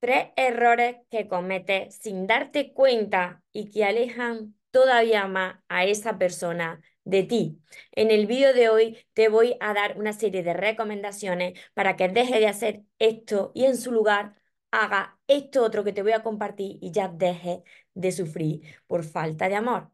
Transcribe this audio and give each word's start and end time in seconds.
Tres 0.00 0.28
errores 0.36 0.96
que 1.10 1.26
cometes 1.28 1.96
sin 1.96 2.26
darte 2.28 2.72
cuenta 2.72 3.42
y 3.52 3.70
que 3.70 3.84
alejan 3.84 4.54
todavía 4.70 5.26
más 5.26 5.56
a 5.68 5.84
esa 5.86 6.18
persona 6.18 6.80
de 7.04 7.24
ti. 7.24 7.60
En 7.92 8.10
el 8.12 8.26
vídeo 8.26 8.52
de 8.54 8.68
hoy 8.68 8.98
te 9.14 9.28
voy 9.28 9.56
a 9.60 9.74
dar 9.74 9.98
una 9.98 10.12
serie 10.12 10.42
de 10.44 10.54
recomendaciones 10.54 11.58
para 11.74 11.96
que 11.96 12.08
deje 12.08 12.38
de 12.38 12.46
hacer 12.46 12.82
esto 13.00 13.50
y 13.54 13.64
en 13.64 13.76
su 13.76 13.90
lugar 13.90 14.36
haga 14.70 15.18
esto 15.26 15.64
otro 15.64 15.82
que 15.84 15.92
te 15.92 16.02
voy 16.02 16.12
a 16.12 16.22
compartir 16.22 16.78
y 16.80 16.92
ya 16.92 17.08
deje 17.08 17.64
de 17.94 18.12
sufrir 18.12 18.62
por 18.86 19.04
falta 19.04 19.48
de 19.48 19.56
amor. 19.56 19.90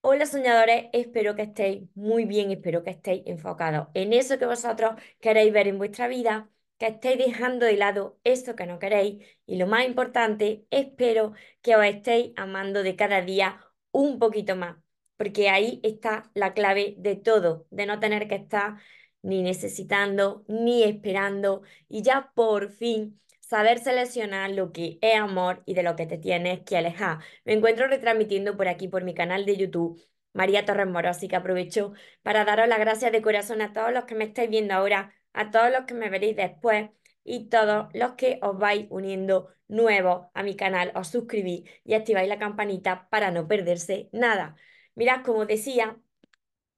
Hola 0.00 0.26
soñadores, 0.26 0.86
espero 0.92 1.34
que 1.34 1.42
estéis 1.42 1.88
muy 1.94 2.24
bien, 2.24 2.50
espero 2.52 2.82
que 2.84 2.90
estéis 2.90 3.22
enfocados 3.26 3.88
en 3.94 4.12
eso 4.12 4.38
que 4.38 4.46
vosotros 4.46 4.92
queréis 5.20 5.52
ver 5.52 5.68
en 5.68 5.78
vuestra 5.78 6.08
vida 6.08 6.48
que 6.78 6.86
estéis 6.88 7.18
dejando 7.18 7.66
de 7.66 7.76
lado 7.76 8.18
eso 8.24 8.56
que 8.56 8.66
no 8.66 8.78
queréis 8.78 9.24
y 9.46 9.56
lo 9.56 9.66
más 9.66 9.86
importante, 9.86 10.66
espero 10.70 11.32
que 11.62 11.76
os 11.76 11.84
estéis 11.84 12.32
amando 12.36 12.82
de 12.82 12.96
cada 12.96 13.20
día 13.22 13.60
un 13.90 14.18
poquito 14.18 14.56
más, 14.56 14.76
porque 15.16 15.50
ahí 15.50 15.80
está 15.82 16.30
la 16.34 16.54
clave 16.54 16.94
de 16.98 17.16
todo, 17.16 17.66
de 17.70 17.86
no 17.86 18.00
tener 18.00 18.28
que 18.28 18.36
estar 18.36 18.76
ni 19.22 19.42
necesitando 19.42 20.44
ni 20.48 20.84
esperando 20.84 21.62
y 21.88 22.02
ya 22.02 22.30
por 22.34 22.70
fin 22.70 23.20
saber 23.40 23.78
seleccionar 23.78 24.50
lo 24.50 24.72
que 24.72 24.98
es 25.00 25.18
amor 25.18 25.62
y 25.66 25.74
de 25.74 25.82
lo 25.82 25.96
que 25.96 26.06
te 26.06 26.18
tienes 26.18 26.60
que 26.64 26.76
alejar. 26.76 27.18
Me 27.44 27.54
encuentro 27.54 27.86
retransmitiendo 27.88 28.56
por 28.56 28.68
aquí, 28.68 28.88
por 28.88 29.04
mi 29.04 29.14
canal 29.14 29.46
de 29.46 29.56
YouTube, 29.56 30.00
María 30.34 30.64
Torres 30.64 30.86
Moro, 30.86 31.08
así 31.08 31.28
que 31.28 31.36
aprovecho 31.36 31.92
para 32.22 32.44
daros 32.44 32.68
las 32.68 32.78
gracias 32.78 33.10
de 33.10 33.22
corazón 33.22 33.62
a 33.62 33.72
todos 33.72 33.92
los 33.92 34.04
que 34.04 34.14
me 34.14 34.24
estáis 34.24 34.50
viendo 34.50 34.74
ahora 34.74 35.14
a 35.38 35.50
todos 35.52 35.70
los 35.70 35.84
que 35.86 35.94
me 35.94 36.10
veréis 36.10 36.36
después 36.36 36.90
y 37.24 37.48
todos 37.48 37.88
los 37.94 38.12
que 38.14 38.40
os 38.42 38.58
vais 38.58 38.86
uniendo 38.90 39.48
nuevos 39.68 40.26
a 40.34 40.42
mi 40.42 40.56
canal, 40.56 40.92
os 40.96 41.08
suscribís 41.08 41.70
y 41.84 41.94
activáis 41.94 42.28
la 42.28 42.38
campanita 42.38 43.08
para 43.10 43.30
no 43.30 43.46
perderse 43.46 44.08
nada. 44.12 44.56
Mirad, 44.96 45.22
como 45.24 45.46
decía, 45.46 45.96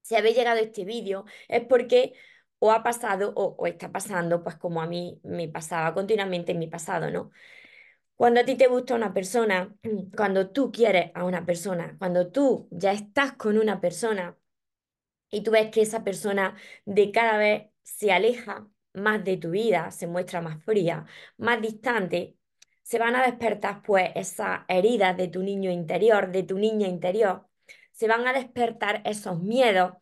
si 0.01 0.15
habéis 0.15 0.37
llegado 0.37 0.59
este 0.59 0.85
vídeo 0.85 1.25
es 1.47 1.65
porque 1.65 2.13
o 2.59 2.71
ha 2.71 2.83
pasado 2.83 3.33
o, 3.35 3.55
o, 3.57 3.67
está 3.67 3.91
pasando, 3.91 4.43
pues 4.43 4.55
como 4.57 4.81
a 4.81 4.87
mí 4.87 5.19
me 5.23 5.47
pasaba 5.49 5.93
continuamente 5.95 6.51
en 6.51 6.59
mi 6.59 6.67
pasado, 6.67 7.09
¿no? 7.09 7.31
Cuando 8.15 8.41
a 8.41 8.45
ti 8.45 8.55
te 8.55 8.67
gusta 8.67 8.95
una 8.95 9.13
persona, 9.13 9.75
cuando 10.15 10.51
tú 10.51 10.71
quieres 10.71 11.11
a 11.15 11.25
una 11.25 11.45
persona, 11.45 11.95
cuando 11.99 12.31
tú 12.31 12.67
ya 12.71 12.91
estás 12.91 13.33
con 13.33 13.57
una 13.57 13.81
persona 13.81 14.37
y 15.31 15.43
tú 15.43 15.51
ves 15.51 15.71
que 15.71 15.81
esa 15.81 16.03
persona 16.03 16.55
de 16.85 17.11
cada 17.11 17.37
vez 17.37 17.70
se 17.83 18.11
aleja 18.11 18.67
más 18.93 19.23
de 19.23 19.37
tu 19.37 19.51
vida, 19.51 19.91
se 19.91 20.07
muestra 20.07 20.41
más 20.41 20.63
fría, 20.63 21.05
más 21.37 21.61
distante, 21.61 22.37
se 22.83 22.99
van 22.99 23.15
a 23.15 23.25
despertar 23.25 23.81
pues 23.83 24.11
esas 24.15 24.61
heridas 24.67 25.15
de 25.17 25.27
tu 25.27 25.43
niño 25.43 25.71
interior, 25.71 26.31
de 26.31 26.43
tu 26.43 26.57
niña 26.57 26.87
interior, 26.87 27.47
se 27.91 28.07
van 28.07 28.27
a 28.27 28.33
despertar 28.33 29.01
esos 29.05 29.41
miedos 29.41 29.93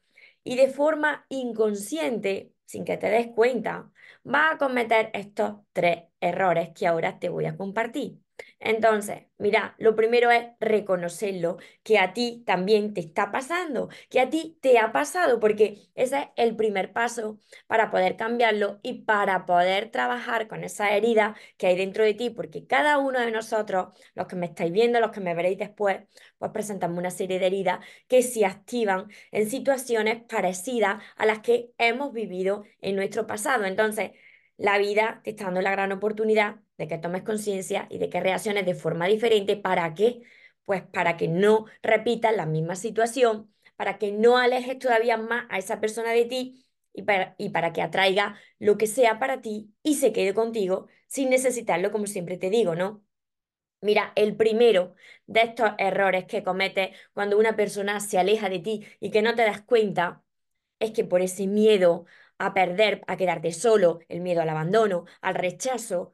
y 0.44 0.56
de 0.56 0.70
forma 0.70 1.26
inconsciente, 1.30 2.54
sin 2.66 2.86
que 2.86 2.98
te 2.98 3.10
des 3.10 3.28
cuenta, 3.28 3.92
va 4.26 4.52
a 4.52 4.58
cometer 4.58 5.12
estos 5.14 5.56
tres 5.74 6.04
errores 6.20 6.70
que 6.74 6.88
ahora 6.88 7.20
te 7.20 7.30
voy 7.30 7.46
a 7.46 7.58
compartir. 7.58 8.20
Entonces, 8.60 9.24
mira, 9.38 9.76
lo 9.78 9.96
primero 9.96 10.32
es 10.32 10.48
reconocerlo, 10.60 11.58
que 11.84 11.98
a 12.00 12.14
ti 12.14 12.44
también 12.46 12.94
te 12.94 13.02
está 13.02 13.32
pasando, 13.32 13.90
que 14.10 14.20
a 14.20 14.30
ti 14.30 14.58
te 14.62 14.80
ha 14.80 14.92
pasado, 14.92 15.40
porque 15.40 15.90
ese 15.96 16.18
es 16.20 16.28
el 16.36 16.56
primer 16.56 16.94
paso 16.94 17.40
para 17.68 17.92
poder 17.92 18.16
cambiarlo 18.18 18.80
y 18.84 19.04
para 19.04 19.46
poder 19.46 19.92
trabajar 19.92 20.48
con 20.48 20.64
esa 20.64 20.96
herida 20.96 21.36
que 21.58 21.68
hay 21.68 21.78
dentro 21.78 22.04
de 22.04 22.14
ti, 22.14 22.30
porque 22.30 22.66
cada 22.68 22.98
uno 22.98 23.20
de 23.20 23.32
nosotros, 23.32 23.96
los 24.16 24.28
que 24.28 24.36
me 24.36 24.48
estáis 24.48 24.72
viendo, 24.72 25.00
los 25.00 25.12
que 25.12 25.22
me 25.22 25.34
veréis 25.36 25.58
después, 25.58 26.00
pues 26.38 26.52
presentamos 26.52 26.98
una 26.98 27.12
serie 27.12 27.40
de 27.40 27.48
heridas 27.48 27.80
que 28.08 28.22
se 28.24 28.46
activan 28.46 29.08
en 29.32 29.50
situaciones 29.50 30.24
parecidas 30.24 31.02
a 31.16 31.26
las 31.26 31.40
que 31.40 31.72
hemos 31.78 32.14
vivido 32.14 32.64
en 32.82 32.96
nuestro 32.96 33.28
pasado. 33.28 33.66
Entonces, 33.66 34.12
la 34.58 34.78
vida 34.78 35.22
te 35.24 35.32
está 35.32 35.46
dando 35.46 35.62
la 35.62 35.72
gran 35.72 35.92
oportunidad 35.92 36.58
de 36.80 36.88
que 36.88 36.98
tomes 36.98 37.24
conciencia 37.24 37.88
y 37.92 38.00
de 38.00 38.10
que 38.10 38.22
reacciones 38.22 38.66
de 38.66 38.74
forma 38.76 39.06
diferente. 39.08 39.58
¿Para 39.58 39.94
qué? 39.94 40.24
Pues 40.66 40.84
para 40.84 41.18
que 41.18 41.28
no 41.28 41.66
repitas 41.84 42.36
la 42.36 42.46
misma 42.48 42.76
situación, 42.76 43.54
para 43.76 43.98
que 44.00 44.12
no 44.12 44.38
alejes 44.38 44.80
todavía 44.80 45.18
más 45.18 45.46
a 45.50 45.58
esa 45.60 45.80
persona 45.82 46.12
de 46.12 46.26
ti 46.26 46.66
y 46.94 47.04
para, 47.04 47.36
y 47.38 47.50
para 47.50 47.74
que 47.74 47.82
atraiga 47.82 48.38
lo 48.60 48.78
que 48.78 48.88
sea 48.88 49.20
para 49.20 49.42
ti 49.42 49.74
y 49.84 49.96
se 49.96 50.14
quede 50.14 50.34
contigo 50.34 50.88
sin 51.08 51.30
necesitarlo, 51.30 51.92
como 51.92 52.08
siempre 52.08 52.38
te 52.38 52.50
digo, 52.50 52.76
¿no? 52.76 53.04
Mira, 53.82 54.12
el 54.16 54.36
primero 54.36 54.96
de 55.28 55.42
estos 55.42 55.72
errores 55.78 56.26
que 56.26 56.44
cometes 56.44 56.90
cuando 57.14 57.38
una 57.38 57.56
persona 57.56 58.00
se 58.02 58.18
aleja 58.20 58.50
de 58.50 58.60
ti 58.60 58.86
y 59.00 59.12
que 59.12 59.22
no 59.22 59.36
te 59.36 59.44
das 59.44 59.62
cuenta 59.62 60.24
es 60.80 60.92
que 60.92 61.06
por 61.06 61.22
ese 61.22 61.48
miedo 61.48 62.06
a 62.38 62.54
perder, 62.54 63.04
a 63.08 63.18
quedarte 63.18 63.52
solo, 63.54 64.00
el 64.10 64.22
miedo 64.22 64.42
al 64.42 64.50
abandono, 64.50 65.06
al 65.22 65.36
rechazo, 65.36 66.14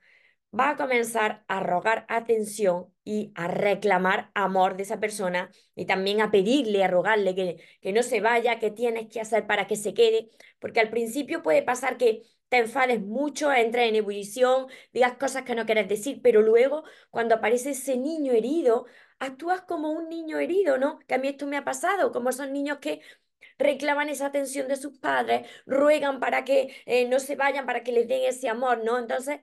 va 0.58 0.72
a 0.72 0.76
comenzar 0.78 1.44
a 1.48 1.60
rogar 1.60 2.06
atención 2.10 2.94
y 3.04 3.32
a 3.36 3.48
reclamar 3.48 4.32
amor 4.34 4.78
de 4.78 4.84
esa 4.84 5.00
persona 5.00 5.52
y 5.76 5.86
también 5.86 6.22
a 6.22 6.32
pedirle, 6.32 6.84
a 6.84 6.88
rogarle 6.88 7.36
que, 7.36 7.58
que 7.82 7.94
no 7.94 8.04
se 8.04 8.22
vaya, 8.22 8.60
que 8.60 8.72
tienes 8.72 9.08
que 9.12 9.22
hacer 9.22 9.48
para 9.48 9.68
que 9.68 9.76
se 9.76 9.94
quede, 9.94 10.30
porque 10.60 10.80
al 10.80 10.90
principio 10.90 11.44
puede 11.44 11.62
pasar 11.64 11.98
que 11.98 12.24
te 12.50 12.58
enfades 12.58 13.02
mucho, 13.02 13.52
entres 13.52 13.90
en 13.90 13.96
ebullición, 13.96 14.68
digas 14.94 15.18
cosas 15.18 15.44
que 15.44 15.56
no 15.56 15.66
quieres 15.66 15.88
decir, 15.90 16.22
pero 16.22 16.42
luego 16.42 16.84
cuando 17.10 17.36
aparece 17.36 17.72
ese 17.72 17.98
niño 17.98 18.34
herido, 18.34 18.86
actúas 19.20 19.62
como 19.62 19.92
un 19.92 20.10
niño 20.10 20.40
herido, 20.40 20.78
¿no? 20.78 21.00
Que 21.08 21.16
a 21.16 21.18
mí 21.18 21.28
esto 21.28 21.48
me 21.48 21.58
ha 21.58 21.64
pasado, 21.66 22.12
como 22.12 22.32
son 22.32 22.54
niños 22.54 22.80
que 22.80 23.02
reclaman 23.58 24.10
esa 24.10 24.28
atención 24.28 24.68
de 24.68 24.76
sus 24.78 24.98
padres, 25.00 25.48
ruegan 25.66 26.20
para 26.20 26.44
que 26.46 26.76
eh, 26.86 27.08
no 27.08 27.20
se 27.20 27.36
vayan, 27.36 27.66
para 27.66 27.84
que 27.84 27.92
les 27.92 28.08
den 28.08 28.24
ese 28.26 28.50
amor, 28.50 28.84
¿no? 28.84 28.98
Entonces, 29.00 29.42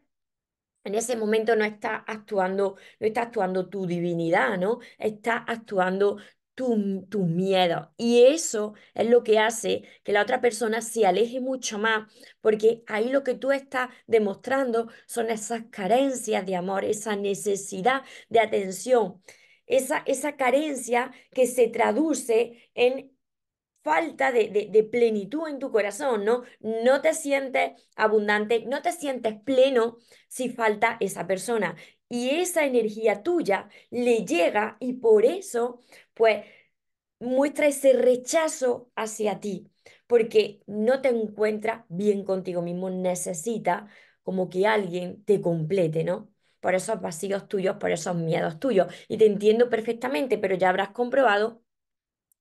en 0.84 0.94
ese 0.94 1.16
momento 1.16 1.56
no 1.56 1.64
está 1.64 1.96
actuando, 2.06 2.76
no 3.00 3.06
está 3.06 3.22
actuando 3.22 3.68
tu 3.68 3.86
divinidad, 3.86 4.58
¿no? 4.58 4.80
Está 4.98 5.36
actuando 5.38 6.18
tu, 6.54 7.06
tu 7.08 7.26
miedo. 7.26 7.92
Y 7.96 8.24
eso 8.24 8.74
es 8.94 9.08
lo 9.08 9.22
que 9.22 9.38
hace 9.38 9.82
que 10.04 10.12
la 10.12 10.22
otra 10.22 10.40
persona 10.40 10.80
se 10.82 11.06
aleje 11.06 11.40
mucho 11.40 11.78
más, 11.78 12.12
porque 12.40 12.82
ahí 12.86 13.08
lo 13.10 13.22
que 13.24 13.34
tú 13.34 13.52
estás 13.52 13.90
demostrando 14.06 14.88
son 15.06 15.30
esas 15.30 15.64
carencias 15.70 16.44
de 16.46 16.56
amor, 16.56 16.84
esa 16.84 17.16
necesidad 17.16 18.02
de 18.28 18.40
atención, 18.40 19.22
esa, 19.66 20.02
esa 20.06 20.36
carencia 20.36 21.12
que 21.32 21.46
se 21.46 21.68
traduce 21.68 22.70
en 22.74 23.11
falta 23.82 24.32
de, 24.32 24.88
plenitud 24.90 25.48
en 25.48 25.58
tu 25.58 25.70
corazón, 25.70 26.24
¿no? 26.24 26.42
No 26.60 27.00
te 27.00 27.14
sientes 27.14 27.72
abundante, 27.96 28.64
no 28.66 28.82
te 28.82 28.92
sientes 28.92 29.34
pleno 29.40 29.98
si 30.28 30.50
falta 30.50 30.96
esa 31.00 31.26
persona. 31.26 31.76
Y 32.08 32.30
esa 32.30 32.64
energía 32.64 33.22
tuya 33.22 33.68
le 33.90 34.24
llega 34.24 34.76
y 34.80 34.94
por 34.94 35.24
eso, 35.24 35.80
pues, 36.14 36.44
muestra 37.20 37.66
ese 37.68 37.92
rechazo 37.94 38.90
hacia 38.96 39.40
ti, 39.40 39.70
porque 40.06 40.62
no 40.66 41.00
te 41.02 41.08
encuentras 41.08 41.84
bien 41.88 42.24
contigo 42.24 42.62
mismo, 42.62 42.90
necesita 42.90 43.88
como 44.22 44.50
que 44.50 44.66
alguien 44.66 45.24
te 45.24 45.40
complete, 45.40 46.04
¿no? 46.04 46.30
Por 46.60 46.74
esos 46.74 47.00
vacíos 47.00 47.48
tuyos, 47.48 47.76
por 47.76 47.90
esos 47.90 48.14
miedos 48.16 48.60
tuyos. 48.60 48.92
Y 49.08 49.16
te 49.18 49.26
entiendo 49.26 49.68
perfectamente, 49.68 50.38
pero 50.38 50.54
ya 50.56 50.68
habrás 50.70 50.90
comprobado 50.90 51.62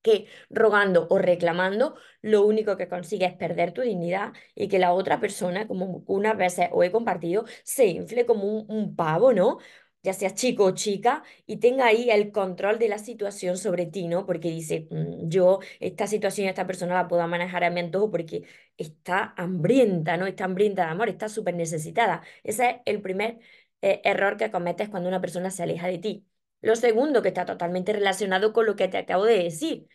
que 0.02 0.26
rogando 0.50 1.06
o 1.10 1.18
reclamando 1.18 1.96
lo 2.20 2.44
único 2.44 2.76
que 2.76 2.88
consigue 2.88 3.26
es 3.26 3.34
perder 3.34 3.72
tu 3.72 3.82
dignidad 3.82 4.32
y 4.54 4.68
que 4.68 4.78
la 4.78 4.92
otra 4.92 5.20
persona, 5.20 5.66
como 5.66 6.04
unas 6.06 6.36
veces 6.36 6.68
os 6.72 6.84
he 6.84 6.92
compartido, 6.92 7.44
se 7.64 7.86
infle 7.86 8.26
como 8.26 8.44
un, 8.62 8.96
pavo, 8.96 9.32
¿no? 9.32 9.58
ya 10.02 10.12
sea 10.12 10.34
chico 10.34 10.64
o 10.64 10.74
chica, 10.74 11.22
y 11.46 11.58
tenga 11.58 11.86
ahí 11.86 12.10
el 12.10 12.32
control 12.32 12.78
de 12.78 12.88
la 12.88 12.98
situación 12.98 13.56
sobre 13.56 13.86
ti, 13.86 14.08
¿no? 14.08 14.26
Porque 14.26 14.50
dice, 14.50 14.88
mm, 14.90 15.28
yo 15.28 15.60
esta 15.80 16.06
situación, 16.06 16.48
esta 16.48 16.66
persona 16.66 16.94
la 16.94 17.08
puedo 17.08 17.26
manejar 17.28 17.64
a 17.64 17.70
mi 17.70 17.80
antojo 17.80 18.10
porque 18.10 18.42
está 18.76 19.32
hambrienta, 19.36 20.16
¿no? 20.16 20.26
Está 20.26 20.44
hambrienta 20.44 20.84
de 20.84 20.90
amor, 20.90 21.08
está 21.08 21.28
súper 21.28 21.54
necesitada. 21.54 22.22
Ese 22.42 22.68
es 22.70 22.76
el 22.86 23.00
primer 23.02 23.38
eh, 23.82 24.00
error 24.04 24.36
que 24.36 24.50
cometes 24.50 24.88
cuando 24.88 25.08
una 25.08 25.20
persona 25.20 25.50
se 25.50 25.62
aleja 25.62 25.86
de 25.88 25.98
ti. 25.98 26.26
Lo 26.60 26.76
segundo, 26.76 27.22
que 27.22 27.28
está 27.28 27.44
totalmente 27.44 27.92
relacionado 27.92 28.52
con 28.52 28.66
lo 28.66 28.76
que 28.76 28.88
te 28.88 28.98
acabo 28.98 29.24
de 29.24 29.42
decir, 29.42 29.88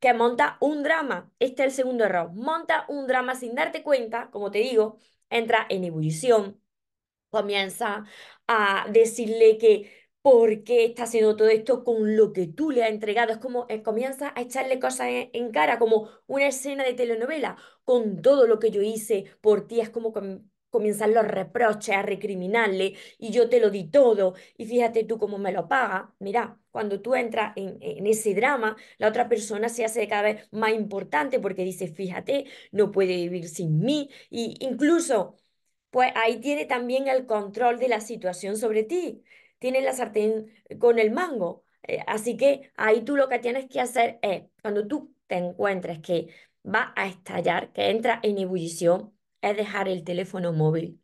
que 0.00 0.14
monta 0.14 0.56
un 0.60 0.82
drama. 0.82 1.32
Este 1.38 1.62
es 1.64 1.68
el 1.70 1.74
segundo 1.74 2.04
error. 2.04 2.32
Monta 2.34 2.84
un 2.88 3.06
drama 3.06 3.34
sin 3.34 3.54
darte 3.54 3.82
cuenta, 3.82 4.30
como 4.30 4.50
te 4.50 4.58
digo, 4.58 4.98
entra 5.30 5.66
en 5.68 5.84
ebullición, 5.84 6.60
comienza 7.30 8.04
a 8.46 8.86
decirle 8.90 9.58
que 9.58 9.92
por 10.22 10.64
qué 10.64 10.84
está 10.84 11.04
haciendo 11.04 11.36
todo 11.36 11.48
esto 11.48 11.84
con 11.84 12.16
lo 12.16 12.32
que 12.32 12.46
tú 12.46 12.70
le 12.70 12.84
has 12.84 12.90
entregado. 12.90 13.32
Es 13.32 13.38
como 13.38 13.66
eh, 13.68 13.82
comienza 13.82 14.32
a 14.36 14.42
echarle 14.42 14.78
cosas 14.80 15.08
en, 15.10 15.50
cara, 15.52 15.78
como 15.78 16.10
una 16.26 16.48
escena 16.48 16.84
de 16.84 16.94
telenovela, 16.94 17.56
con 17.84 18.20
todo 18.22 18.46
lo 18.46 18.58
que 18.58 18.70
yo 18.70 18.82
hice 18.82 19.24
por 19.40 19.66
ti. 19.66 19.80
Es 19.80 19.90
como 19.90 20.12
comienzan 20.70 21.14
los 21.14 21.26
reproches 21.26 21.94
a 21.96 22.02
recriminarle 22.02 22.94
y 23.18 23.30
yo 23.30 23.48
te 23.48 23.60
lo 23.60 23.70
di 23.70 23.84
todo 23.90 24.34
y 24.56 24.66
fíjate 24.66 25.04
tú 25.04 25.18
cómo 25.18 25.38
me 25.38 25.52
lo 25.52 25.68
paga. 25.68 26.14
Mira, 26.18 26.58
cuando 26.70 27.00
tú 27.00 27.14
entras 27.14 27.52
en, 27.56 27.78
ese 28.06 28.34
drama, 28.34 28.76
la 28.98 29.08
otra 29.08 29.28
persona 29.28 29.68
se 29.68 29.84
hace 29.84 30.06
cada 30.08 30.22
vez 30.22 30.48
más 30.52 30.72
importante 30.72 31.40
porque 31.40 31.64
dice, 31.64 31.88
fíjate, 31.88 32.46
no 32.72 32.90
puede 32.90 33.16
vivir 33.16 33.48
sin 33.48 33.80
mí 33.80 34.10
y 34.30 34.56
incluso, 34.60 35.36
pues 35.90 36.12
ahí 36.16 36.40
tiene 36.40 36.66
también 36.66 37.08
el 37.08 37.26
control 37.26 37.78
de 37.78 37.88
la 37.88 38.00
situación 38.00 38.56
sobre 38.56 38.84
ti. 38.84 39.22
Tiene 39.58 39.80
la 39.82 39.92
sartén 39.94 40.52
con 40.78 40.98
el 40.98 41.10
mango. 41.10 41.64
Eh, 41.82 42.00
así 42.06 42.36
que 42.36 42.70
ahí 42.76 43.02
tú 43.02 43.16
lo 43.16 43.28
que 43.28 43.38
tienes 43.38 43.66
que 43.68 43.80
hacer 43.80 44.18
es, 44.22 44.44
cuando 44.62 44.86
tú 44.86 45.14
te 45.26 45.36
encuentres 45.36 46.00
que 46.00 46.28
va 46.64 46.92
a 46.96 47.06
estallar, 47.06 47.72
que 47.72 47.90
entra 47.90 48.20
en 48.22 48.38
ebullición, 48.38 49.17
es 49.42 49.56
dejar 49.56 49.88
el 49.88 50.04
teléfono 50.04 50.52
móvil, 50.52 51.00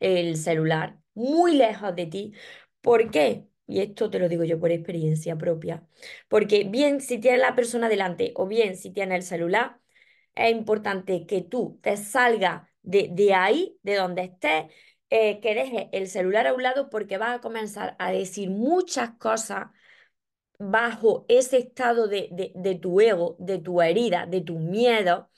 el 0.00 0.36
celular, 0.36 0.98
muy 1.14 1.56
lejos 1.56 1.94
de 1.96 2.06
ti. 2.06 2.32
¿Por 2.80 3.10
qué? 3.10 3.46
Y 3.66 3.80
esto 3.80 4.10
te 4.10 4.18
lo 4.18 4.28
digo 4.28 4.44
yo 4.44 4.60
por 4.60 4.70
experiencia 4.70 5.36
propia. 5.38 5.86
Porque 6.28 6.64
bien 6.64 7.00
si 7.00 7.18
tienes 7.18 7.40
la 7.40 7.54
persona 7.54 7.88
delante 7.88 8.32
o 8.36 8.46
bien 8.46 8.76
si 8.76 8.90
tienes 8.90 9.16
el 9.18 9.22
celular, 9.24 9.80
es 10.34 10.50
importante 10.52 11.26
que 11.26 11.42
tú 11.42 11.78
te 11.82 11.96
salgas 11.96 12.68
de, 12.82 13.08
de 13.12 13.34
ahí, 13.34 13.78
de 13.82 13.94
donde 13.96 14.22
estés, 14.24 14.64
eh, 15.10 15.40
que 15.40 15.54
dejes 15.54 15.86
el 15.92 16.08
celular 16.08 16.46
a 16.46 16.54
un 16.54 16.62
lado 16.62 16.90
porque 16.90 17.18
vas 17.18 17.36
a 17.38 17.40
comenzar 17.40 17.96
a 17.98 18.10
decir 18.12 18.50
muchas 18.50 19.10
cosas 19.18 19.66
bajo 20.58 21.24
ese 21.28 21.58
estado 21.58 22.08
de, 22.08 22.28
de, 22.32 22.52
de 22.54 22.74
tu 22.76 23.00
ego, 23.00 23.36
de 23.38 23.58
tu 23.58 23.80
herida, 23.82 24.26
de 24.26 24.40
tu 24.40 24.58
miedo, 24.58 25.30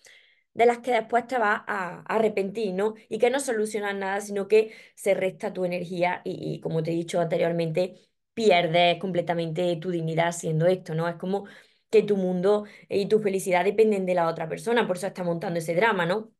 de 0.57 0.67
las 0.67 0.79
que 0.79 0.93
después 0.93 1.27
te 1.27 1.39
vas 1.39 1.63
a, 1.67 2.01
arrepentir, 2.07 2.73
¿no? 2.75 2.95
Y 3.09 3.19
que 3.19 3.31
no 3.31 3.41
solucionan 3.41 3.99
nada, 4.01 4.21
sino 4.21 4.49
que 4.49 4.73
se 4.95 5.15
resta 5.15 5.53
tu 5.53 5.65
energía 5.65 6.23
y, 6.25 6.61
como 6.61 6.83
te 6.83 6.93
he 6.93 6.95
dicho 6.95 7.21
anteriormente, 7.21 8.01
pierdes 8.35 8.99
completamente 8.99 9.77
tu 9.77 9.91
dignidad 9.91 10.29
haciendo 10.29 10.67
esto, 10.67 10.95
¿no? 10.95 11.09
Es 11.09 11.17
como 11.17 11.47
que 11.91 12.03
tu 12.03 12.17
mundo 12.17 12.65
y 12.89 13.07
tu 13.07 13.21
felicidad 13.21 13.65
dependen 13.65 14.07
de 14.07 14.15
la 14.15 14.29
otra 14.29 14.49
persona, 14.49 14.87
por 14.87 14.97
eso 14.97 15.07
está 15.07 15.25
montando 15.25 15.59
ese 15.59 15.75
drama, 15.75 16.07
¿no? 16.07 16.33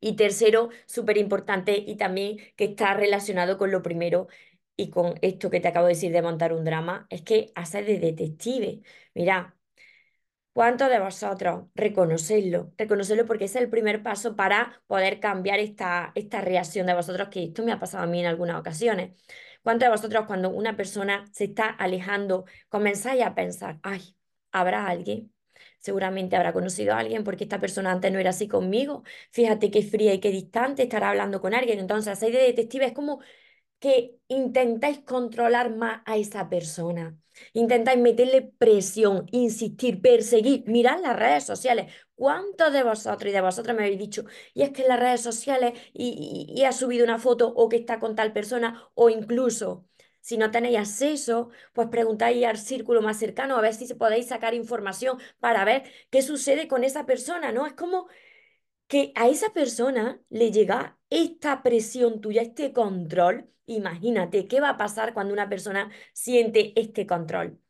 Y 0.00 0.16
tercero, 0.16 0.70
súper 0.86 1.16
importante 1.18 1.76
y 1.86 1.96
también 1.96 2.38
que 2.56 2.64
está 2.64 2.94
relacionado 2.94 3.58
con 3.58 3.70
lo 3.70 3.82
primero 3.82 4.28
y 4.76 4.90
con 4.90 5.14
esto 5.22 5.50
que 5.50 5.60
te 5.60 5.68
acabo 5.68 5.86
de 5.86 5.94
decir 5.94 6.12
de 6.12 6.22
montar 6.22 6.52
un 6.52 6.64
drama, 6.64 7.06
es 7.10 7.22
que 7.22 7.52
haces 7.54 7.86
de 7.86 7.98
detective. 7.98 8.82
Mira, 9.14 9.56
¿Cuántos 10.52 10.90
de 10.90 11.00
vosotros 11.00 11.64
reconocerlo? 11.74 12.72
Reconocerlo 12.76 13.24
porque 13.24 13.46
es 13.46 13.56
el 13.56 13.70
primer 13.70 14.02
paso 14.02 14.36
para 14.36 14.82
poder 14.86 15.18
cambiar 15.18 15.58
esta, 15.60 16.12
esta 16.14 16.42
reacción 16.42 16.86
de 16.86 16.94
vosotros, 16.94 17.28
que 17.30 17.44
esto 17.44 17.62
me 17.64 17.72
ha 17.72 17.80
pasado 17.80 18.04
a 18.04 18.06
mí 18.06 18.20
en 18.20 18.26
algunas 18.26 18.60
ocasiones. 18.60 19.12
¿Cuántos 19.62 19.86
de 19.86 19.90
vosotros 19.90 20.26
cuando 20.26 20.50
una 20.50 20.76
persona 20.76 21.24
se 21.32 21.44
está 21.44 21.68
alejando 21.70 22.44
comenzáis 22.68 23.22
a 23.22 23.34
pensar, 23.34 23.78
ay, 23.82 24.14
¿habrá 24.50 24.86
alguien? 24.88 25.32
Seguramente 25.78 26.36
habrá 26.36 26.52
conocido 26.52 26.92
a 26.94 26.98
alguien 26.98 27.24
porque 27.24 27.44
esta 27.44 27.58
persona 27.60 27.90
antes 27.90 28.12
no 28.12 28.18
era 28.18 28.30
así 28.30 28.46
conmigo. 28.46 29.04
Fíjate 29.30 29.70
qué 29.70 29.82
fría 29.82 30.12
y 30.12 30.20
qué 30.20 30.30
distante 30.30 30.82
estará 30.82 31.08
hablando 31.10 31.40
con 31.40 31.54
alguien. 31.54 31.78
Entonces, 31.78 32.22
hay 32.22 32.30
de 32.32 32.38
detective 32.42 32.86
es 32.86 32.92
como 32.92 33.20
que 33.82 34.20
intentáis 34.28 35.00
controlar 35.00 35.74
más 35.74 36.02
a 36.06 36.16
esa 36.16 36.48
persona. 36.48 37.18
Intentáis 37.52 37.98
meterle 37.98 38.42
presión, 38.42 39.26
insistir, 39.32 40.00
perseguir. 40.00 40.62
Mirad 40.68 41.00
las 41.02 41.16
redes 41.18 41.44
sociales. 41.44 41.92
¿Cuántos 42.14 42.72
de 42.72 42.84
vosotros 42.84 43.28
y 43.28 43.34
de 43.34 43.40
vosotras 43.40 43.76
me 43.76 43.82
habéis 43.82 43.98
dicho, 43.98 44.24
y 44.54 44.62
es 44.62 44.70
que 44.70 44.82
en 44.82 44.88
las 44.88 45.00
redes 45.00 45.20
sociales 45.22 45.72
y, 45.92 46.62
ha 46.64 46.72
subido 46.72 47.04
una 47.04 47.18
foto 47.18 47.48
o 47.48 47.68
que 47.68 47.76
está 47.76 47.98
con 47.98 48.14
tal 48.14 48.32
persona 48.32 48.88
o 48.94 49.10
incluso 49.10 49.84
si 50.20 50.38
no 50.38 50.52
tenéis 50.52 50.78
acceso, 50.78 51.50
pues 51.72 51.88
preguntáis 51.88 52.44
al 52.46 52.58
círculo 52.58 53.02
más 53.02 53.18
cercano 53.18 53.56
a 53.56 53.60
ver 53.60 53.74
si 53.74 53.92
podéis 53.94 54.28
sacar 54.28 54.54
información 54.54 55.18
para 55.40 55.64
ver 55.64 55.82
qué 56.10 56.22
sucede 56.22 56.68
con 56.68 56.84
esa 56.84 57.06
persona, 57.06 57.50
¿no? 57.50 57.66
Es 57.66 57.72
como 57.72 58.06
que 58.86 59.12
a 59.16 59.28
esa 59.28 59.52
persona 59.52 60.20
le 60.28 60.52
llega 60.52 60.98
esta 61.12 61.62
presión 61.62 62.20
tuya, 62.20 62.42
este 62.42 62.72
control. 62.72 63.50
Imagínate 63.66 64.48
qué 64.48 64.60
va 64.60 64.70
a 64.70 64.76
pasar 64.78 65.14
cuando 65.14 65.34
una 65.34 65.48
persona 65.48 65.90
siente 66.12 66.72
este 66.80 67.06
control. 67.06 67.60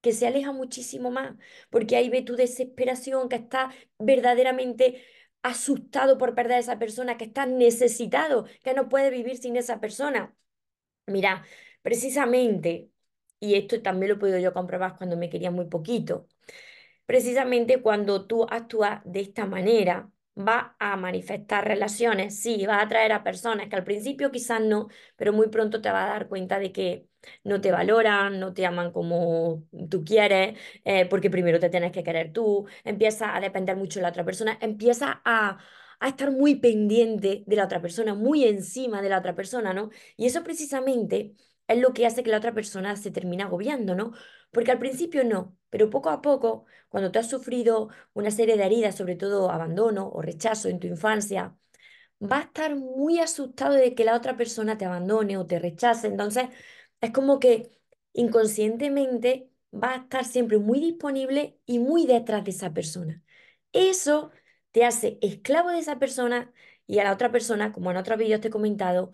Que 0.00 0.12
se 0.12 0.26
aleja 0.26 0.52
muchísimo 0.52 1.10
más, 1.10 1.36
porque 1.70 1.96
ahí 1.96 2.10
ve 2.10 2.22
tu 2.22 2.36
desesperación, 2.36 3.28
que 3.28 3.36
estás 3.36 3.74
verdaderamente 3.98 5.04
asustado 5.42 6.18
por 6.18 6.34
perder 6.34 6.54
a 6.58 6.60
esa 6.60 6.78
persona, 6.78 7.16
que 7.18 7.24
estás 7.26 7.48
necesitado, 7.48 8.46
que 8.64 8.74
no 8.74 8.88
puedes 8.88 9.12
vivir 9.12 9.38
sin 9.38 9.56
esa 9.56 9.80
persona. 9.80 10.34
Mira, 11.06 11.44
precisamente, 11.82 12.90
y 13.40 13.54
esto 13.56 13.82
también 13.82 14.10
lo 14.10 14.16
he 14.16 14.18
podido 14.20 14.38
yo 14.38 14.52
comprobar 14.54 14.96
cuando 14.98 15.16
me 15.16 15.30
quería 15.30 15.50
muy 15.50 15.66
poquito, 15.66 16.28
precisamente 17.06 17.82
cuando 17.82 18.26
tú 18.26 18.46
actúas 18.50 19.02
de 19.04 19.20
esta 19.20 19.46
manera, 19.46 20.10
va 20.38 20.76
a 20.78 20.96
manifestar 20.96 21.66
relaciones, 21.66 22.38
sí, 22.40 22.64
va 22.66 22.76
a 22.76 22.82
atraer 22.82 23.12
a 23.12 23.22
personas 23.24 23.68
que 23.68 23.76
al 23.76 23.84
principio 23.84 24.30
quizás 24.30 24.60
no, 24.62 24.88
pero 25.16 25.32
muy 25.32 25.48
pronto 25.48 25.80
te 25.82 25.90
vas 25.90 26.06
a 26.08 26.12
dar 26.14 26.28
cuenta 26.28 26.58
de 26.58 26.72
que 26.72 27.06
no 27.44 27.60
te 27.60 27.70
valoran, 27.70 28.40
no 28.40 28.52
te 28.54 28.66
aman 28.66 28.92
como 28.92 29.64
tú 29.90 30.04
quieres, 30.04 30.58
eh, 30.84 31.06
porque 31.06 31.30
primero 31.30 31.60
te 31.60 31.70
tienes 31.70 31.92
que 31.92 32.02
querer 32.02 32.32
tú, 32.32 32.66
empieza 32.84 33.36
a 33.36 33.40
depender 33.40 33.76
mucho 33.76 33.98
de 34.00 34.02
la 34.04 34.08
otra 34.10 34.24
persona, 34.24 34.58
empieza 34.60 35.20
a, 35.24 35.58
a 36.00 36.08
estar 36.08 36.30
muy 36.32 36.56
pendiente 36.56 37.44
de 37.46 37.56
la 37.56 37.64
otra 37.64 37.80
persona, 37.80 38.14
muy 38.14 38.44
encima 38.44 39.02
de 39.02 39.08
la 39.10 39.18
otra 39.18 39.34
persona, 39.34 39.72
¿no? 39.74 39.90
Y 40.16 40.26
eso 40.26 40.42
precisamente 40.42 41.34
es 41.68 41.78
lo 41.78 41.92
que 41.92 42.06
hace 42.06 42.22
que 42.22 42.30
la 42.30 42.38
otra 42.38 42.52
persona 42.54 42.96
se 42.96 43.10
termine 43.10 43.42
agobiando, 43.44 43.94
¿no? 43.94 44.12
Porque 44.52 44.72
al 44.72 44.78
principio 44.80 45.24
no, 45.24 45.56
pero 45.70 45.90
poco 45.90 46.10
a 46.10 46.22
poco, 46.22 46.66
cuando 46.90 47.12
tú 47.12 47.18
has 47.20 47.30
sufrido 47.30 47.90
una 48.14 48.30
serie 48.30 48.56
de 48.58 48.64
heridas, 48.66 48.96
sobre 48.96 49.16
todo 49.16 49.50
abandono 49.50 50.08
o 50.10 50.22
rechazo 50.22 50.68
en 50.70 50.80
tu 50.80 50.86
infancia, 50.88 51.56
va 52.22 52.38
a 52.38 52.42
estar 52.42 52.76
muy 52.76 53.18
asustado 53.20 53.74
de 53.74 53.94
que 53.94 54.04
la 54.04 54.16
otra 54.16 54.36
persona 54.36 54.78
te 54.78 54.84
abandone 54.84 55.36
o 55.36 55.46
te 55.46 55.58
rechace. 55.58 56.06
Entonces, 56.08 56.48
es 57.00 57.10
como 57.12 57.38
que 57.38 57.70
inconscientemente 58.12 59.50
va 59.74 59.92
a 59.92 59.96
estar 59.96 60.24
siempre 60.24 60.58
muy 60.58 60.80
disponible 60.80 61.58
y 61.66 61.78
muy 61.78 62.06
detrás 62.06 62.44
de 62.44 62.50
esa 62.52 62.72
persona. 62.72 63.22
Eso 63.72 64.30
te 64.70 64.84
hace 64.84 65.18
esclavo 65.22 65.70
de 65.70 65.78
esa 65.80 65.98
persona 65.98 66.52
y 66.86 66.98
a 66.98 67.04
la 67.04 67.12
otra 67.12 67.32
persona, 67.32 67.72
como 67.72 67.90
en 67.90 67.96
otros 67.96 68.18
vídeos 68.18 68.40
te 68.40 68.48
he 68.48 68.50
comentado, 68.50 69.12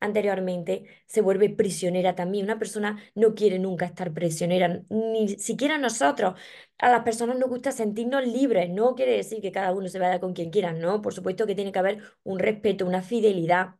anteriormente, 0.00 0.84
se 1.06 1.20
vuelve 1.20 1.50
prisionera 1.50 2.14
también. 2.14 2.44
Una 2.46 2.58
persona 2.58 2.98
no 3.14 3.34
quiere 3.34 3.58
nunca 3.58 3.86
estar 3.86 4.12
prisionera, 4.12 4.82
ni 4.88 5.28
siquiera 5.38 5.78
nosotros. 5.78 6.34
A 6.78 6.90
las 6.90 7.02
personas 7.04 7.38
nos 7.38 7.48
gusta 7.48 7.72
sentirnos 7.72 8.26
libres. 8.26 8.70
No 8.70 8.94
quiere 8.94 9.12
decir 9.16 9.40
que 9.40 9.52
cada 9.52 9.72
uno 9.72 9.88
se 9.88 9.98
vaya 9.98 10.20
con 10.20 10.32
quien 10.34 10.50
quiera, 10.50 10.72
no. 10.72 11.02
Por 11.02 11.14
supuesto 11.14 11.46
que 11.46 11.54
tiene 11.54 11.72
que 11.72 11.78
haber 11.78 12.02
un 12.24 12.38
respeto, 12.38 12.86
una 12.86 13.02
fidelidad, 13.02 13.76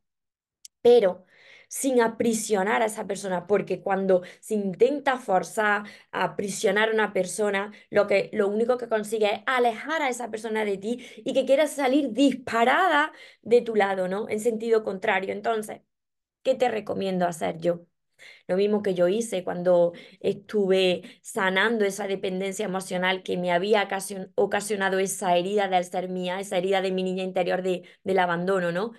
pero 0.83 1.25
sin 1.69 2.01
aprisionar 2.01 2.83
a 2.83 2.87
esa 2.87 3.07
persona, 3.07 3.47
porque 3.47 3.81
cuando 3.81 4.23
se 4.41 4.55
intenta 4.55 5.19
forzar 5.19 5.85
a 6.11 6.25
aprisionar 6.25 6.89
a 6.91 6.93
una 6.93 7.13
persona, 7.13 7.73
lo, 7.91 8.07
que, 8.09 8.29
lo 8.33 8.49
único 8.49 8.77
que 8.77 8.89
consigue 8.89 9.27
es 9.35 9.41
alejar 9.47 10.03
a 10.03 10.09
esa 10.09 10.31
persona 10.31 10.65
de 10.65 10.79
ti 10.79 11.07
y 11.25 11.33
que 11.33 11.45
quiera 11.47 11.67
salir 11.69 12.13
disparada 12.13 13.13
de 13.43 13.63
tu 13.63 13.77
lado, 13.77 14.09
¿no? 14.09 14.29
En 14.29 14.41
sentido 14.41 14.83
contrario. 14.83 15.33
Entonces, 15.33 15.81
¿Qué 16.43 16.55
te 16.55 16.71
recomiendo 16.71 17.27
hacer 17.27 17.59
yo? 17.59 17.81
Lo 18.49 18.57
mismo 18.57 18.83
que 18.83 18.95
yo 18.95 19.09
hice 19.09 19.45
cuando 19.45 19.93
estuve 20.21 21.03
sanando 21.23 21.85
esa 21.85 22.07
dependencia 22.09 22.67
emocional 22.67 23.23
que 23.23 23.39
me 23.39 23.53
había 23.53 23.89
ocasionado 24.37 24.99
esa 25.01 25.37
herida 25.37 25.69
del 25.69 25.85
ser 25.85 26.09
mía, 26.09 26.41
esa 26.41 26.59
herida 26.59 26.83
de 26.83 26.93
mi 26.93 27.03
niña 27.05 27.25
interior 27.25 27.63
de, 27.63 27.85
del 28.05 28.19
abandono, 28.21 28.73
¿no? 28.73 28.93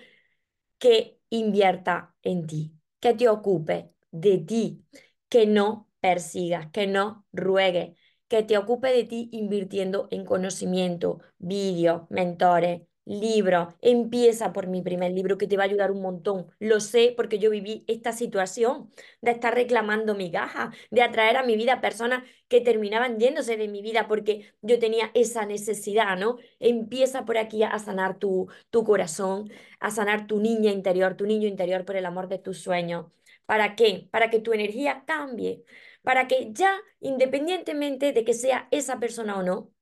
Que 0.78 1.18
invierta 1.30 2.14
en 2.22 2.46
ti, 2.46 2.74
que 3.00 3.14
te 3.14 3.28
ocupe 3.28 3.92
de 4.12 4.38
ti, 4.38 4.84
que 5.28 5.46
no 5.46 5.88
persigas, 6.00 6.70
que 6.72 6.86
no 6.86 7.26
ruegues, 7.32 7.96
que 8.28 8.42
te 8.42 8.58
ocupe 8.58 8.88
de 8.92 9.04
ti 9.04 9.28
invirtiendo 9.32 10.08
en 10.10 10.24
conocimiento, 10.24 11.20
vídeos, 11.38 12.02
mentores, 12.10 12.82
Libro, 13.04 13.76
empieza 13.80 14.52
por 14.52 14.68
mi 14.68 14.80
primer 14.80 15.10
libro 15.10 15.36
que 15.36 15.48
te 15.48 15.56
va 15.56 15.64
a 15.64 15.66
ayudar 15.66 15.90
un 15.90 16.00
montón. 16.02 16.46
Lo 16.60 16.78
sé 16.78 17.12
porque 17.16 17.40
yo 17.40 17.50
viví 17.50 17.84
esta 17.88 18.12
situación 18.12 18.92
de 19.20 19.32
estar 19.32 19.52
reclamando 19.54 20.14
mi 20.14 20.30
gaja, 20.30 20.72
de 20.92 21.02
atraer 21.02 21.36
a 21.36 21.42
mi 21.42 21.56
vida 21.56 21.80
personas 21.80 22.22
que 22.46 22.60
terminaban 22.60 23.18
yéndose 23.18 23.56
de 23.56 23.66
mi 23.66 23.82
vida 23.82 24.06
porque 24.06 24.54
yo 24.62 24.78
tenía 24.78 25.10
esa 25.14 25.44
necesidad, 25.46 26.16
¿no? 26.16 26.36
Empieza 26.60 27.24
por 27.24 27.38
aquí 27.38 27.64
a 27.64 27.76
sanar 27.80 28.18
tu, 28.18 28.46
tu 28.70 28.84
corazón, 28.84 29.50
a 29.80 29.90
sanar 29.90 30.28
tu 30.28 30.38
niña 30.40 30.70
interior, 30.70 31.16
tu 31.16 31.26
niño 31.26 31.48
interior 31.48 31.84
por 31.84 31.96
el 31.96 32.06
amor 32.06 32.28
de 32.28 32.38
tus 32.38 32.58
sueños. 32.58 33.06
¿Para 33.46 33.74
qué? 33.74 34.08
Para 34.12 34.30
que 34.30 34.38
tu 34.38 34.52
energía 34.52 35.02
cambie, 35.06 35.64
para 36.02 36.28
que 36.28 36.52
ya, 36.52 36.80
independientemente 37.00 38.12
de 38.12 38.24
que 38.24 38.34
sea 38.34 38.68
esa 38.70 39.00
persona 39.00 39.38
o 39.38 39.42
no, 39.42 39.72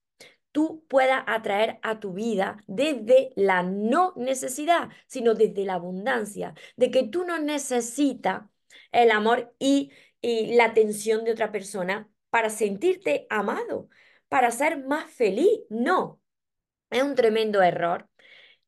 tú 0.53 0.85
puedas 0.89 1.23
atraer 1.27 1.79
a 1.83 2.01
tu 2.01 2.13
vida 2.13 2.63
desde 2.67 3.33
la 3.37 3.63
no 3.63 4.13
necesidad, 4.17 4.89
sino 5.07 5.35
desde 5.35 5.65
la 5.65 5.75
abundancia, 5.75 6.55
de 6.77 6.91
que 6.91 7.05
tú 7.05 7.25
no 7.25 7.39
necesitas 7.39 8.45
el 8.93 9.11
amor 9.11 9.55
y, 9.59 9.93
y 10.21 10.55
la 10.55 10.67
atención 10.67 11.25
de 11.25 11.33
otra 11.33 11.53
persona 11.53 12.09
para 12.31 12.51
sentirte 12.51 13.27
amado, 13.31 13.89
para 14.29 14.51
ser 14.51 14.85
más 14.85 15.11
feliz. 15.11 15.61
No, 15.69 16.21
es 16.91 17.03
un 17.03 17.15
tremendo 17.15 17.63
error 17.63 18.09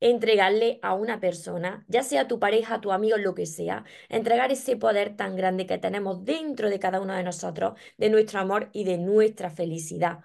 entregarle 0.01 0.81
a 0.83 0.95
una 0.95 1.21
persona, 1.21 1.85
ya 1.89 2.03
sea 2.03 2.27
tu 2.29 2.41
pareja, 2.41 2.81
tu 2.81 2.93
amigo, 2.93 3.17
lo 3.19 3.35
que 3.35 3.47
sea, 3.47 3.85
entregar 4.09 4.51
ese 4.51 4.77
poder 4.77 5.17
tan 5.17 5.37
grande 5.37 5.67
que 5.67 5.79
tenemos 5.79 6.25
dentro 6.25 6.69
de 6.71 6.81
cada 6.81 7.01
uno 7.01 7.15
de 7.15 7.23
nosotros, 7.23 7.79
de 7.99 8.11
nuestro 8.11 8.41
amor 8.41 8.69
y 8.73 8.85
de 8.85 8.99
nuestra 8.99 9.51
felicidad. 9.51 10.21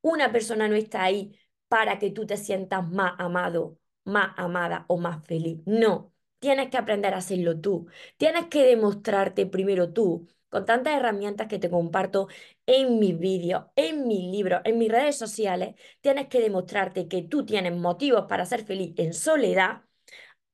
Una 0.00 0.32
persona 0.32 0.68
no 0.68 0.74
está 0.74 1.02
ahí 1.04 1.36
para 1.68 1.98
que 1.98 2.10
tú 2.10 2.26
te 2.26 2.36
sientas 2.36 2.88
más 2.90 3.14
amado, 3.18 3.78
más 4.04 4.32
amada 4.36 4.84
o 4.88 4.98
más 4.98 5.24
feliz. 5.26 5.58
No, 5.66 6.12
tienes 6.38 6.70
que 6.70 6.76
aprender 6.78 7.14
a 7.14 7.18
hacerlo 7.18 7.60
tú. 7.60 7.86
Tienes 8.16 8.46
que 8.46 8.64
demostrarte 8.64 9.46
primero 9.46 9.92
tú 9.92 10.26
con 10.48 10.64
tantas 10.64 10.94
herramientas 10.94 11.46
que 11.48 11.58
te 11.58 11.68
comparto 11.70 12.28
en 12.66 12.98
mis 12.98 13.18
vídeos, 13.18 13.64
en 13.76 14.06
mis 14.08 14.30
libros, 14.32 14.62
en 14.64 14.78
mis 14.78 14.90
redes 14.90 15.16
sociales, 15.18 15.74
tienes 16.00 16.28
que 16.28 16.40
demostrarte 16.40 17.06
que 17.08 17.22
tú 17.22 17.44
tienes 17.44 17.76
motivos 17.76 18.24
para 18.28 18.46
ser 18.46 18.64
feliz 18.64 18.94
en 18.96 19.12
soledad, 19.12 19.82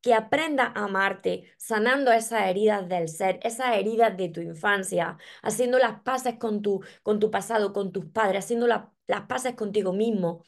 que 0.05 0.15
aprendas 0.15 0.69
a 0.75 0.85
amarte, 0.85 1.45
sanando 1.59 2.13
esas 2.13 2.49
heridas 2.49 2.89
del 2.89 3.09
ser, 3.09 3.41
esas 3.43 3.77
heridas 3.77 4.17
de 4.17 4.29
tu 4.29 4.41
infancia, 4.43 5.19
haciendo 5.43 5.79
las 5.79 6.01
paces 6.03 6.37
con 6.39 6.63
tu, 6.63 6.83
con 7.03 7.21
tu 7.21 7.31
pasado, 7.31 7.73
con 7.73 7.93
tus 7.93 8.07
padres, 8.07 8.45
haciendo 8.45 8.67
las 8.69 9.23
paces 9.29 9.55
contigo 9.55 9.93
mismo 9.93 10.45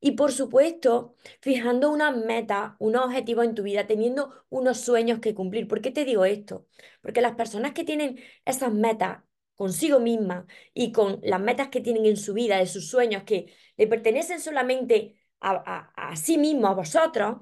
y 0.00 0.12
por 0.12 0.32
supuesto, 0.32 1.16
fijando 1.40 1.90
unas 1.90 2.16
metas, 2.16 2.74
unos 2.78 3.04
objetivos 3.06 3.44
en 3.44 3.54
tu 3.54 3.62
vida, 3.64 3.86
teniendo 3.86 4.44
unos 4.48 4.78
sueños 4.80 5.18
que 5.20 5.34
cumplir. 5.34 5.66
¿Por 5.68 5.80
qué 5.80 5.90
te 5.90 6.04
digo 6.04 6.24
esto? 6.24 6.66
Porque 7.02 7.20
las 7.20 7.34
personas 7.34 7.72
que 7.72 7.84
tienen 7.84 8.18
esas 8.44 8.72
metas 8.72 9.24
consigo 9.56 9.98
mismas 9.98 10.44
y 10.72 10.92
con 10.92 11.18
las 11.22 11.40
metas 11.40 11.68
que 11.68 11.80
tienen 11.80 12.06
en 12.06 12.16
su 12.16 12.32
vida, 12.34 12.58
de 12.58 12.66
sus 12.66 12.88
sueños, 12.88 13.24
que 13.24 13.52
le 13.76 13.86
pertenecen 13.88 14.40
solamente 14.40 15.16
a, 15.40 15.90
a, 15.96 16.16
sí 16.16 16.38
mismo, 16.38 16.68
a 16.68 16.74
vosotros, 16.74 17.38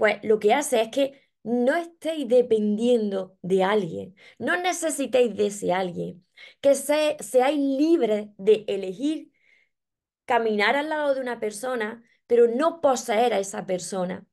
pues 0.00 0.18
lo 0.24 0.40
que 0.40 0.54
hace 0.54 0.82
es 0.82 0.88
que 0.90 1.22
no 1.44 1.76
estéis 1.76 2.28
dependiendo 2.28 3.36
de 3.42 3.64
alguien, 3.64 4.16
no 4.38 4.56
necesitéis 4.60 5.36
de 5.36 5.48
ese 5.48 5.72
alguien, 5.74 6.26
que 6.62 6.74
seáis 6.74 7.58
libres 7.58 8.28
de 8.38 8.64
elegir 8.68 9.30
caminar 10.24 10.76
al 10.76 10.88
lado 10.88 11.14
de 11.14 11.20
una 11.20 11.40
persona, 11.40 12.02
pero 12.26 12.48
no 12.48 12.80
poseer 12.80 13.34
a 13.34 13.38
esa 13.40 13.66
persona, 13.66 14.26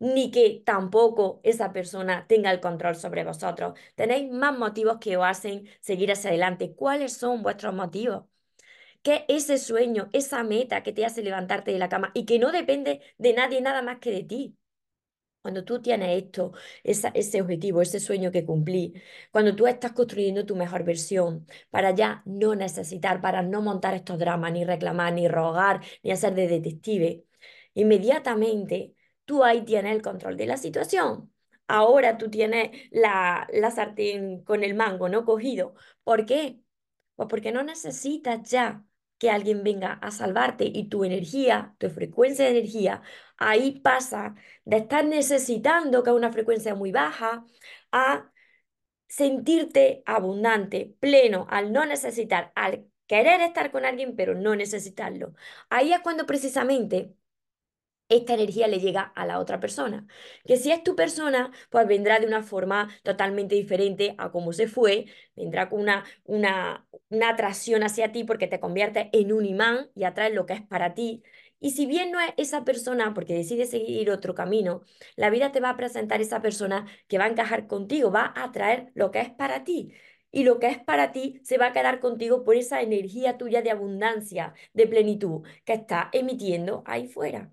ni 0.00 0.30
que 0.30 0.62
tampoco 0.64 1.40
esa 1.44 1.72
persona 1.72 2.26
tenga 2.28 2.50
el 2.52 2.60
control 2.60 2.96
sobre 2.96 3.24
vosotros. 3.24 3.78
Tenéis 3.96 4.30
más 4.30 4.56
motivos 4.58 4.98
que 5.00 5.16
os 5.16 5.26
hacen 5.26 5.68
seguir 5.80 6.12
hacia 6.12 6.30
adelante. 6.30 6.74
¿Cuáles 6.76 7.14
son 7.14 7.42
vuestros 7.42 7.74
motivos? 7.74 8.24
¿Qué 9.02 9.24
es 9.28 9.50
ese 9.50 9.58
sueño, 9.58 10.10
esa 10.12 10.44
meta 10.44 10.82
que 10.82 10.92
te 10.92 11.06
hace 11.06 11.22
levantarte 11.22 11.72
de 11.72 11.78
la 11.80 11.88
cama 11.90 12.12
y 12.14 12.26
que 12.26 12.38
no 12.38 12.52
depende 12.52 13.02
de 13.18 13.34
nadie 13.34 13.60
nada 13.62 13.82
más 13.82 13.98
que 14.00 14.10
de 14.12 14.24
ti? 14.24 14.58
Cuando 15.48 15.64
tú 15.64 15.80
tienes 15.80 16.22
esto, 16.24 16.52
ese 16.84 17.40
objetivo, 17.40 17.80
ese 17.80 18.00
sueño 18.00 18.30
que 18.30 18.44
cumplí, 18.44 18.92
cuando 19.32 19.56
tú 19.56 19.66
estás 19.66 19.92
construyendo 19.92 20.44
tu 20.44 20.56
mejor 20.56 20.84
versión 20.84 21.46
para 21.70 21.92
ya 21.92 22.22
no 22.26 22.54
necesitar, 22.54 23.22
para 23.22 23.40
no 23.42 23.62
montar 23.62 23.94
estos 23.94 24.18
dramas, 24.18 24.52
ni 24.52 24.64
reclamar, 24.64 25.14
ni 25.14 25.26
rogar, 25.26 25.80
ni 26.02 26.10
hacer 26.10 26.34
de 26.34 26.48
detective, 26.48 27.24
inmediatamente 27.74 28.94
tú 29.24 29.42
ahí 29.44 29.62
tienes 29.64 29.92
el 29.94 30.02
control 30.02 30.36
de 30.36 30.46
la 30.46 30.56
situación. 30.58 31.32
Ahora 31.66 32.18
tú 32.18 32.28
tienes 32.30 32.70
la, 32.90 33.46
la 33.52 33.70
sartén 33.70 34.42
con 34.44 34.64
el 34.64 34.74
mango, 34.74 35.08
¿no? 35.08 35.24
Cogido. 35.24 35.74
¿Por 36.04 36.26
qué? 36.26 36.60
Pues 37.16 37.28
porque 37.28 37.52
no 37.52 37.62
necesitas 37.62 38.48
ya 38.50 38.84
que 39.18 39.30
alguien 39.30 39.62
venga 39.64 39.94
a 39.94 40.10
salvarte 40.10 40.64
y 40.64 40.88
tu 40.88 41.04
energía, 41.04 41.74
tu 41.78 41.90
frecuencia 41.90 42.44
de 42.44 42.52
energía, 42.52 43.02
ahí 43.36 43.80
pasa 43.80 44.34
de 44.64 44.78
estar 44.78 45.04
necesitando 45.04 46.02
que 46.02 46.10
es 46.10 46.16
una 46.16 46.32
frecuencia 46.32 46.74
muy 46.74 46.92
baja 46.92 47.44
a 47.92 48.30
sentirte 49.08 50.02
abundante, 50.06 50.94
pleno, 51.00 51.46
al 51.50 51.72
no 51.72 51.86
necesitar, 51.86 52.52
al 52.54 52.86
querer 53.06 53.40
estar 53.40 53.70
con 53.72 53.84
alguien 53.84 54.16
pero 54.16 54.34
no 54.34 54.54
necesitarlo. 54.56 55.34
Ahí 55.70 55.92
es 55.92 56.00
cuando 56.00 56.26
precisamente 56.26 57.14
esta 58.08 58.34
energía 58.34 58.68
le 58.68 58.80
llega 58.80 59.02
a 59.02 59.26
la 59.26 59.38
otra 59.38 59.60
persona. 59.60 60.06
Que 60.46 60.56
si 60.56 60.70
es 60.70 60.82
tu 60.82 60.96
persona, 60.96 61.50
pues 61.70 61.86
vendrá 61.86 62.18
de 62.20 62.26
una 62.26 62.42
forma 62.42 62.88
totalmente 63.02 63.54
diferente 63.54 64.14
a 64.18 64.30
cómo 64.30 64.52
se 64.52 64.68
fue, 64.68 65.06
vendrá 65.36 65.68
con 65.68 65.80
una, 65.80 66.04
una, 66.24 66.86
atracción 67.28 67.82
hacia 67.82 68.12
ti 68.12 68.24
porque 68.24 68.46
te 68.46 68.60
convierte 68.60 69.10
en 69.12 69.32
un 69.32 69.44
imán 69.46 69.90
y 69.94 70.04
atraes 70.04 70.34
lo 70.34 70.46
que 70.46 70.54
es 70.54 70.62
para 70.62 70.94
ti. 70.94 71.22
Y 71.60 71.72
si 71.72 71.86
bien 71.86 72.12
no 72.12 72.20
es 72.20 72.32
esa 72.36 72.64
persona, 72.64 73.14
porque 73.14 73.34
decide 73.34 73.66
seguir 73.66 74.10
otro 74.10 74.34
camino, 74.34 74.82
la 75.16 75.30
vida 75.30 75.52
te 75.52 75.60
va 75.60 75.70
a 75.70 75.76
presentar 75.76 76.20
esa 76.20 76.40
persona 76.40 76.86
que 77.08 77.18
va 77.18 77.24
a 77.24 77.28
encajar 77.28 77.66
contigo, 77.66 78.10
va 78.12 78.32
a 78.34 78.44
atraer 78.44 78.90
lo 78.94 79.10
que 79.10 79.20
es 79.20 79.30
para 79.30 79.64
ti. 79.64 79.92
Y 80.30 80.44
lo 80.44 80.58
que 80.58 80.68
es 80.68 80.78
para 80.78 81.12
ti 81.12 81.40
se 81.42 81.58
va 81.58 81.66
a 81.68 81.72
quedar 81.72 82.00
contigo 82.00 82.44
por 82.44 82.54
esa 82.56 82.82
energía 82.82 83.38
tuya 83.38 83.62
de 83.62 83.70
abundancia, 83.70 84.54
de 84.74 84.86
plenitud 84.86 85.42
que 85.64 85.72
está 85.74 86.10
emitiendo 86.12 86.82
ahí 86.86 87.08
fuera 87.08 87.52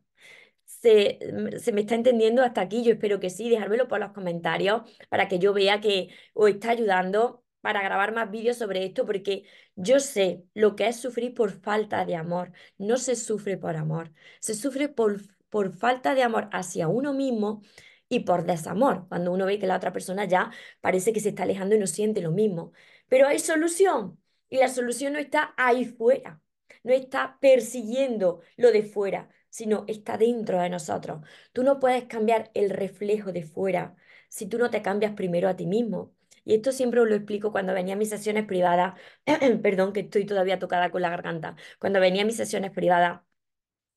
se, 0.85 1.19
mm, 1.33 1.57
se, 1.59 1.71
me 1.71 1.81
está 1.81 1.95
entendiendo 1.95 2.43
hasta 2.43 2.61
aquí. 2.61 2.83
Yo 2.83 2.93
espero 2.93 3.19
que 3.19 3.29
sí. 3.29 3.49
Dejármelo 3.49 3.87
por 3.87 3.99
los 3.99 4.11
comentarios 4.11 4.83
para 5.09 5.27
que 5.27 5.39
yo 5.39 5.53
vea 5.53 5.81
que 5.81 6.09
os 6.33 6.49
está 6.49 6.71
ayudando 6.71 7.43
para 7.61 7.81
grabar 7.81 8.13
más 8.13 8.29
vídeos 8.29 8.57
sobre 8.57 8.85
esto, 8.85 9.05
porque 9.05 9.43
yo 9.75 9.99
sé 9.99 10.43
lo 10.53 10.75
que 10.75 10.87
es 10.87 10.97
sufrir 10.97 11.33
por 11.33 11.51
falta 11.51 12.05
de 12.05 12.15
amor. 12.15 12.51
No 12.77 12.97
se 12.97 13.15
sufre 13.15 13.57
por 13.57 13.75
amor, 13.75 14.11
se 14.39 14.53
sufre 14.53 14.87
por, 14.89 15.19
por 15.49 15.73
falta 15.73 16.13
de 16.15 16.23
amor 16.23 16.49
hacia 16.51 16.87
uno 16.87 17.13
mismo 17.13 17.63
y 18.07 18.21
por 18.21 18.45
desamor, 18.45 19.07
cuando 19.09 19.31
uno 19.31 19.45
ve 19.47 19.57
que 19.59 19.67
la 19.67 19.77
otra 19.77 19.91
persona 19.91 20.25
ya 20.25 20.51
parece 20.81 21.11
que 21.13 21.19
se 21.19 21.29
está 21.29 21.43
alejando 21.43 21.75
y 21.75 21.79
no 21.79 21.87
siente 21.87 22.21
lo 22.21 22.31
mismo. 22.31 22.71
Pero 23.07 23.27
hay 23.27 23.39
solución 23.39 24.19
y 24.49 24.57
la 24.57 24.69
solución 24.69 25.13
no 25.13 25.19
está 25.19 25.53
ahí 25.57 25.85
fuera, 25.85 26.41
no 26.83 26.93
está 26.93 27.37
persiguiendo 27.41 28.41
lo 28.57 28.71
de 28.71 28.83
fuera, 28.83 29.29
sino 29.55 29.85
está 29.87 30.17
dentro 30.17 30.59
de 30.61 30.69
nosotros. 30.69 31.21
Tú 31.53 31.63
no 31.63 31.79
puedes 31.79 32.05
cambiar 32.05 32.51
el 32.53 32.69
reflejo 32.69 33.31
de 33.31 33.43
fuera 33.43 33.95
si 34.27 34.47
tú 34.47 34.57
no 34.57 34.69
te 34.69 34.81
cambias 34.81 35.13
primero 35.13 35.47
a 35.47 35.55
ti 35.55 35.65
mismo. 35.65 36.13
Y 36.43 36.55
esto 36.55 36.73
siempre 36.73 36.99
os 36.99 37.07
lo 37.07 37.15
explico 37.15 37.51
cuando 37.53 37.73
venía 37.73 37.93
a 37.95 37.97
mis 37.97 38.09
sesiones 38.09 38.45
privadas, 38.45 38.95
perdón 39.63 39.93
que 39.93 40.01
estoy 40.01 40.25
todavía 40.25 40.59
tocada 40.59 40.91
con 40.91 41.01
la 41.01 41.09
garganta, 41.09 41.55
cuando 41.79 42.01
venía 42.01 42.23
a 42.23 42.25
mis 42.25 42.35
sesiones 42.35 42.71
privadas 42.71 43.21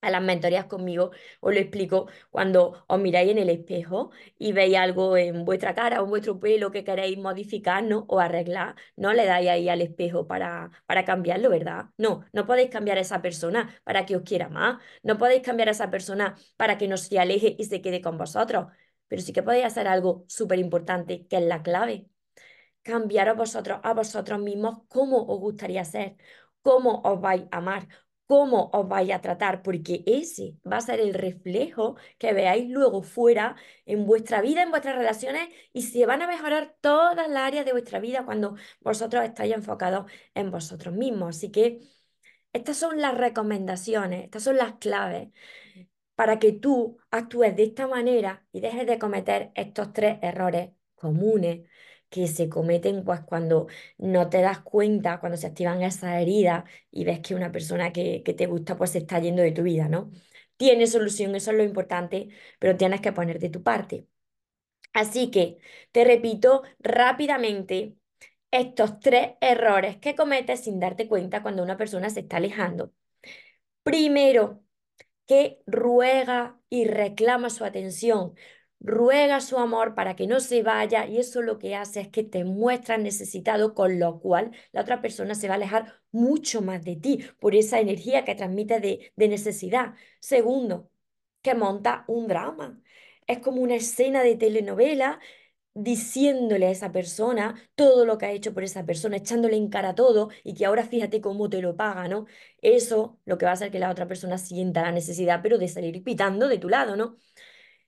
a 0.00 0.10
las 0.10 0.22
mentorías 0.22 0.66
conmigo, 0.66 1.10
os 1.40 1.52
lo 1.54 1.60
explico 1.60 2.08
cuando 2.30 2.84
os 2.86 3.00
miráis 3.00 3.30
en 3.30 3.38
el 3.38 3.48
espejo 3.48 4.10
y 4.38 4.52
veis 4.52 4.76
algo 4.76 5.16
en 5.16 5.44
vuestra 5.44 5.74
cara 5.74 6.00
o 6.00 6.04
en 6.04 6.10
vuestro 6.10 6.38
pelo 6.40 6.70
que 6.70 6.84
queréis 6.84 7.18
modificar 7.18 7.82
¿no? 7.82 8.04
o 8.08 8.20
arreglar, 8.20 8.76
no 8.96 9.12
le 9.12 9.26
dais 9.26 9.48
ahí 9.48 9.68
al 9.68 9.82
espejo 9.82 10.26
para, 10.26 10.70
para 10.86 11.04
cambiarlo, 11.04 11.50
¿verdad? 11.50 11.86
No, 11.96 12.24
no 12.32 12.46
podéis 12.46 12.70
cambiar 12.70 12.98
a 12.98 13.00
esa 13.00 13.22
persona 13.22 13.74
para 13.84 14.06
que 14.06 14.16
os 14.16 14.22
quiera 14.22 14.48
más, 14.48 14.80
no 15.02 15.18
podéis 15.18 15.42
cambiar 15.42 15.68
a 15.68 15.72
esa 15.72 15.90
persona 15.90 16.36
para 16.56 16.78
que 16.78 16.88
no 16.88 16.96
se 16.96 17.18
aleje 17.18 17.56
y 17.58 17.64
se 17.64 17.80
quede 17.82 18.00
con 18.00 18.18
vosotros, 18.18 18.66
pero 19.08 19.22
sí 19.22 19.32
que 19.32 19.42
podéis 19.42 19.66
hacer 19.66 19.88
algo 19.88 20.24
súper 20.28 20.58
importante, 20.58 21.26
que 21.26 21.36
es 21.38 21.42
la 21.42 21.62
clave. 21.62 22.06
Cambiar 22.82 23.28
a 23.28 23.34
vosotros, 23.34 23.80
a 23.82 23.94
vosotros 23.94 24.38
mismos, 24.40 24.80
cómo 24.88 25.24
os 25.26 25.40
gustaría 25.40 25.84
ser, 25.84 26.16
cómo 26.62 27.02
os 27.04 27.20
vais 27.20 27.44
a 27.50 27.58
amar, 27.58 27.88
cómo 28.28 28.70
os 28.72 28.88
vais 28.88 29.10
a 29.12 29.20
tratar, 29.20 29.62
porque 29.62 30.04
ese 30.06 30.56
va 30.70 30.76
a 30.78 30.80
ser 30.82 31.00
el 31.00 31.14
reflejo 31.14 31.96
que 32.18 32.32
veáis 32.32 32.68
luego 32.70 33.02
fuera 33.02 33.56
en 33.86 34.06
vuestra 34.06 34.42
vida, 34.42 34.62
en 34.62 34.70
vuestras 34.70 34.96
relaciones, 34.96 35.48
y 35.72 35.82
se 35.82 36.06
van 36.06 36.22
a 36.22 36.28
mejorar 36.28 36.76
todas 36.80 37.28
las 37.28 37.38
áreas 37.48 37.64
de 37.66 37.72
vuestra 37.72 38.00
vida 38.00 38.24
cuando 38.24 38.56
vosotros 38.80 39.24
estáis 39.24 39.54
enfocados 39.54 40.10
en 40.34 40.50
vosotros 40.50 40.94
mismos. 40.94 41.36
Así 41.36 41.50
que 41.50 41.80
estas 42.52 42.76
son 42.76 43.00
las 43.00 43.16
recomendaciones, 43.16 44.24
estas 44.24 44.42
son 44.44 44.56
las 44.58 44.74
claves 44.74 45.28
para 46.14 46.38
que 46.38 46.52
tú 46.52 46.98
actúes 47.10 47.56
de 47.56 47.64
esta 47.64 47.86
manera 47.86 48.46
y 48.52 48.60
dejes 48.60 48.86
de 48.86 48.98
cometer 48.98 49.52
estos 49.54 49.92
tres 49.92 50.18
errores 50.22 50.70
comunes 50.96 51.68
que 52.10 52.26
se 52.28 52.48
cometen 52.48 53.04
pues 53.04 53.20
cuando 53.22 53.66
no 53.98 54.28
te 54.30 54.40
das 54.42 54.60
cuenta, 54.60 55.20
cuando 55.20 55.36
se 55.38 55.46
activan 55.46 55.82
esas 55.82 56.20
heridas 56.20 56.64
y 56.90 57.04
ves 57.04 57.20
que 57.20 57.34
una 57.34 57.52
persona 57.52 57.92
que, 57.92 58.22
que 58.22 58.34
te 58.34 58.46
gusta 58.46 58.76
pues 58.76 58.90
se 58.92 58.98
está 58.98 59.18
yendo 59.20 59.42
de 59.42 59.52
tu 59.52 59.62
vida, 59.62 59.88
¿no? 59.88 60.10
Tiene 60.56 60.86
solución, 60.86 61.34
eso 61.34 61.50
es 61.52 61.56
lo 61.56 61.64
importante, 61.64 62.28
pero 62.58 62.76
tienes 62.76 63.00
que 63.00 63.12
poner 63.12 63.38
de 63.38 63.50
tu 63.50 63.62
parte. 63.62 64.06
Así 64.92 65.30
que 65.30 65.58
te 65.92 66.04
repito 66.04 66.62
rápidamente 66.80 67.96
estos 68.50 69.00
tres 69.00 69.32
errores 69.40 69.98
que 69.98 70.14
cometes 70.16 70.64
sin 70.64 70.80
darte 70.80 71.08
cuenta 71.08 71.42
cuando 71.42 71.62
una 71.62 71.76
persona 71.76 72.10
se 72.10 72.20
está 72.20 72.38
alejando. 72.38 72.92
Primero, 73.82 74.62
que 75.26 75.62
ruega 75.66 76.60
y 76.70 76.86
reclama 76.86 77.50
su 77.50 77.64
atención, 77.64 78.34
ruega 78.80 79.40
su 79.40 79.58
amor 79.58 79.94
para 79.94 80.14
que 80.16 80.26
no 80.26 80.40
se 80.40 80.62
vaya 80.62 81.06
y 81.06 81.18
eso 81.18 81.42
lo 81.42 81.58
que 81.58 81.74
hace 81.76 82.00
es 82.00 82.08
que 82.08 82.22
te 82.24 82.44
muestras 82.44 83.00
necesitado, 83.00 83.74
con 83.74 83.98
lo 83.98 84.20
cual 84.20 84.52
la 84.72 84.82
otra 84.82 85.00
persona 85.02 85.34
se 85.34 85.48
va 85.48 85.54
a 85.54 85.56
alejar 85.56 86.00
mucho 86.12 86.62
más 86.62 86.84
de 86.84 86.96
ti 86.96 87.24
por 87.40 87.54
esa 87.54 87.80
energía 87.80 88.24
que 88.24 88.34
transmite 88.34 88.80
de, 88.80 89.12
de 89.16 89.28
necesidad. 89.28 89.94
Segundo, 90.20 90.90
que 91.42 91.54
monta 91.54 92.04
un 92.08 92.26
drama. 92.28 92.80
Es 93.26 93.38
como 93.40 93.62
una 93.62 93.74
escena 93.76 94.22
de 94.22 94.36
telenovela 94.36 95.20
diciéndole 95.74 96.66
a 96.66 96.70
esa 96.70 96.90
persona 96.92 97.54
todo 97.76 98.04
lo 98.04 98.18
que 98.18 98.26
ha 98.26 98.32
hecho 98.32 98.52
por 98.54 98.64
esa 98.64 98.84
persona, 98.84 99.16
echándole 99.18 99.56
en 99.56 99.68
cara 99.70 99.94
todo 99.94 100.30
y 100.42 100.54
que 100.54 100.66
ahora 100.66 100.84
fíjate 100.84 101.20
cómo 101.20 101.48
te 101.48 101.62
lo 101.62 101.76
paga, 101.76 102.08
¿no? 102.08 102.26
Eso 102.62 103.20
lo 103.24 103.38
que 103.38 103.44
va 103.46 103.52
a 103.52 103.54
hacer 103.54 103.70
que 103.70 103.78
la 103.78 103.90
otra 103.90 104.08
persona 104.08 104.38
sienta 104.38 104.82
la 104.82 104.92
necesidad, 104.92 105.40
pero 105.42 105.56
de 105.58 105.68
salir 105.68 106.02
pitando 106.02 106.48
de 106.48 106.58
tu 106.58 106.68
lado, 106.68 106.96
¿no? 106.96 107.16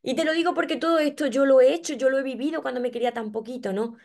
Y 0.02 0.14
te 0.16 0.25
lo 0.25 0.33
digo 0.33 0.54
porque 0.54 0.76
todo 0.76 0.99
esto 0.99 1.26
yo 1.26 1.45
lo 1.47 1.61
he 1.61 1.75
hecho, 1.75 1.95
yo 1.95 2.09
lo 2.11 2.19
he 2.19 2.23
vivido 2.23 2.62
cuando 2.62 2.80
me 2.80 2.90
quería 2.90 3.12
tan 3.12 3.33
poquito, 3.33 3.73
¿no? 3.73 3.97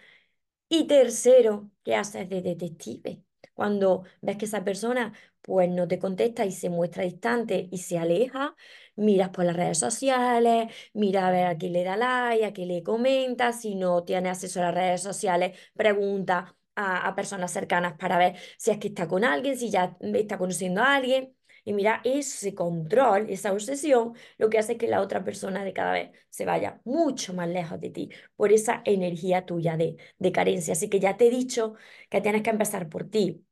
Y 0.69 0.87
tercero, 0.87 1.71
¿qué 1.83 1.95
haces 1.95 2.29
de 2.29 2.41
detective? 2.41 3.23
Cuando 3.53 4.03
ves 4.21 4.37
que 4.37 4.45
esa 4.45 4.63
persona 4.63 5.13
pues 5.41 5.69
no 5.69 5.87
te 5.87 5.99
contesta 5.99 6.45
y 6.45 6.51
se 6.51 6.69
muestra 6.69 7.03
distante 7.03 7.69
y 7.71 7.79
se 7.79 7.97
aleja, 7.99 8.55
miras 8.95 9.29
por 9.29 9.45
las 9.45 9.55
redes 9.55 9.77
sociales, 9.79 10.73
mira 10.93 11.27
a 11.27 11.31
ver 11.31 11.47
a 11.47 11.57
quién 11.57 11.73
le 11.73 11.83
da 11.83 11.97
like, 11.97 12.45
a 12.45 12.53
quién 12.53 12.69
le 12.69 12.83
comenta, 12.83 13.53
si 13.53 13.75
no 13.75 14.03
tiene 14.03 14.29
acceso 14.29 14.59
a 14.61 14.63
las 14.65 14.75
redes 14.75 15.01
sociales, 15.03 15.57
pregunta 15.75 16.57
a, 16.75 17.07
a 17.07 17.15
personas 17.15 17.51
cercanas 17.51 17.93
para 17.97 18.17
ver 18.17 18.35
si 18.57 18.71
es 18.71 18.79
que 18.79 18.89
está 18.89 19.07
con 19.07 19.23
alguien, 19.23 19.57
si 19.57 19.69
ya 19.69 19.97
está 20.01 20.37
conociendo 20.37 20.81
a 20.81 20.95
alguien. 20.95 21.35
Y 21.65 21.73
mira, 21.73 22.01
ese 22.05 22.55
control, 22.55 23.27
esa 23.29 23.51
obsesión, 23.53 24.13
lo 24.37 24.49
que 24.49 24.59
hace 24.59 24.73
es 24.73 24.77
que 24.77 24.87
la 24.87 25.01
otra 25.01 25.23
persona 25.23 25.63
de 25.65 25.73
cada 25.73 25.93
vez 25.93 26.11
se 26.29 26.45
vaya 26.45 26.79
mucho 26.85 27.33
más 27.33 27.49
lejos 27.49 27.79
de 27.81 27.89
ti 27.89 28.09
por 28.35 28.51
esa 28.53 28.81
energía 28.85 29.45
tuya 29.45 29.75
de, 29.77 29.97
de 30.19 30.31
carencia. 30.31 30.73
Así 30.73 30.89
que 30.89 30.99
ya 30.99 31.17
te 31.17 31.27
he 31.27 31.29
dicho 31.31 31.73
que 32.09 32.21
tienes 32.21 32.43
que 32.43 32.51
empezar 32.51 32.87
por 32.89 33.09
ti, 33.09 33.45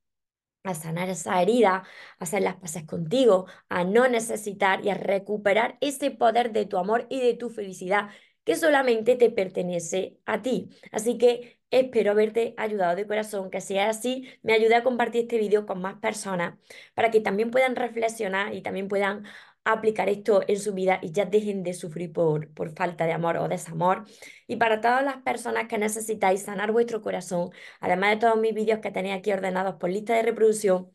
a 0.63 0.73
sanar 0.75 1.09
esa 1.09 1.41
herida, 1.41 1.75
a 1.75 1.83
hacer 2.23 2.41
las 2.41 2.55
paces 2.57 2.85
contigo, 2.85 3.47
a 3.69 3.83
no 3.83 4.07
necesitar 4.07 4.85
y 4.85 4.89
a 4.89 4.93
recuperar 4.95 5.77
ese 5.81 6.11
poder 6.11 6.53
de 6.53 6.65
tu 6.65 6.77
amor 6.77 7.05
y 7.09 7.19
de 7.21 7.33
tu 7.33 7.49
felicidad 7.49 8.09
que 8.45 8.55
solamente 8.55 9.15
te 9.15 9.29
pertenece 9.29 10.17
a 10.25 10.41
ti. 10.41 10.69
Así 10.91 11.17
que 11.17 11.59
espero 11.73 12.11
haberte 12.11 12.53
ayudado 12.57 12.95
de 12.95 13.07
corazón, 13.07 13.49
que 13.49 13.61
sea 13.61 13.89
así, 13.89 14.29
me 14.43 14.53
ayude 14.53 14.75
a 14.75 14.83
compartir 14.83 15.23
este 15.23 15.37
vídeo 15.37 15.65
con 15.65 15.81
más 15.81 15.95
personas 15.99 16.55
para 16.93 17.11
que 17.11 17.19
también 17.21 17.51
puedan 17.51 17.75
reflexionar 17.75 18.53
y 18.53 18.61
también 18.61 18.87
puedan 18.87 19.25
aplicar 19.65 20.09
esto 20.09 20.41
en 20.47 20.59
su 20.59 20.73
vida 20.73 20.99
y 21.01 21.11
ya 21.11 21.25
dejen 21.25 21.63
de 21.63 21.73
sufrir 21.73 22.11
por, 22.11 22.49
por 22.53 22.71
falta 22.75 23.05
de 23.05 23.13
amor 23.13 23.37
o 23.37 23.47
desamor. 23.47 24.05
Y 24.47 24.57
para 24.57 24.81
todas 24.81 25.03
las 25.03 25.17
personas 25.17 25.67
que 25.67 25.77
necesitáis 25.77 26.43
sanar 26.43 26.71
vuestro 26.71 27.01
corazón, 27.01 27.49
además 27.79 28.11
de 28.11 28.17
todos 28.17 28.37
mis 28.39 28.53
vídeos 28.53 28.79
que 28.79 28.91
tenéis 28.91 29.17
aquí 29.17 29.31
ordenados 29.31 29.75
por 29.75 29.89
lista 29.89 30.13
de 30.15 30.23
reproducción, 30.23 30.91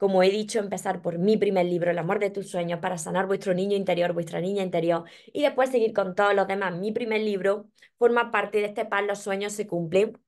como 0.00 0.22
he 0.22 0.30
dicho, 0.30 0.58
empezar 0.60 1.02
por 1.02 1.18
mi 1.18 1.36
primer 1.36 1.66
libro, 1.66 1.90
El 1.90 1.98
amor 1.98 2.20
de 2.20 2.30
tus 2.30 2.48
sueños, 2.50 2.80
para 2.80 2.96
sanar 2.96 3.26
vuestro 3.26 3.52
niño 3.54 3.76
interior, 3.76 4.14
vuestra 4.14 4.40
niña 4.40 4.62
interior, 4.62 5.04
y 5.26 5.42
después 5.42 5.70
seguir 5.70 5.92
con 5.92 6.14
todos 6.14 6.34
los 6.34 6.48
demás. 6.48 6.74
Mi 6.78 6.90
primer 6.90 7.20
libro 7.20 7.68
forma 7.98 8.30
parte 8.30 8.58
de 8.58 8.66
este 8.66 8.86
par 8.86 9.04
Los 9.04 9.20
sueños 9.20 9.52
se 9.52 9.66
cumplen. 9.66 10.18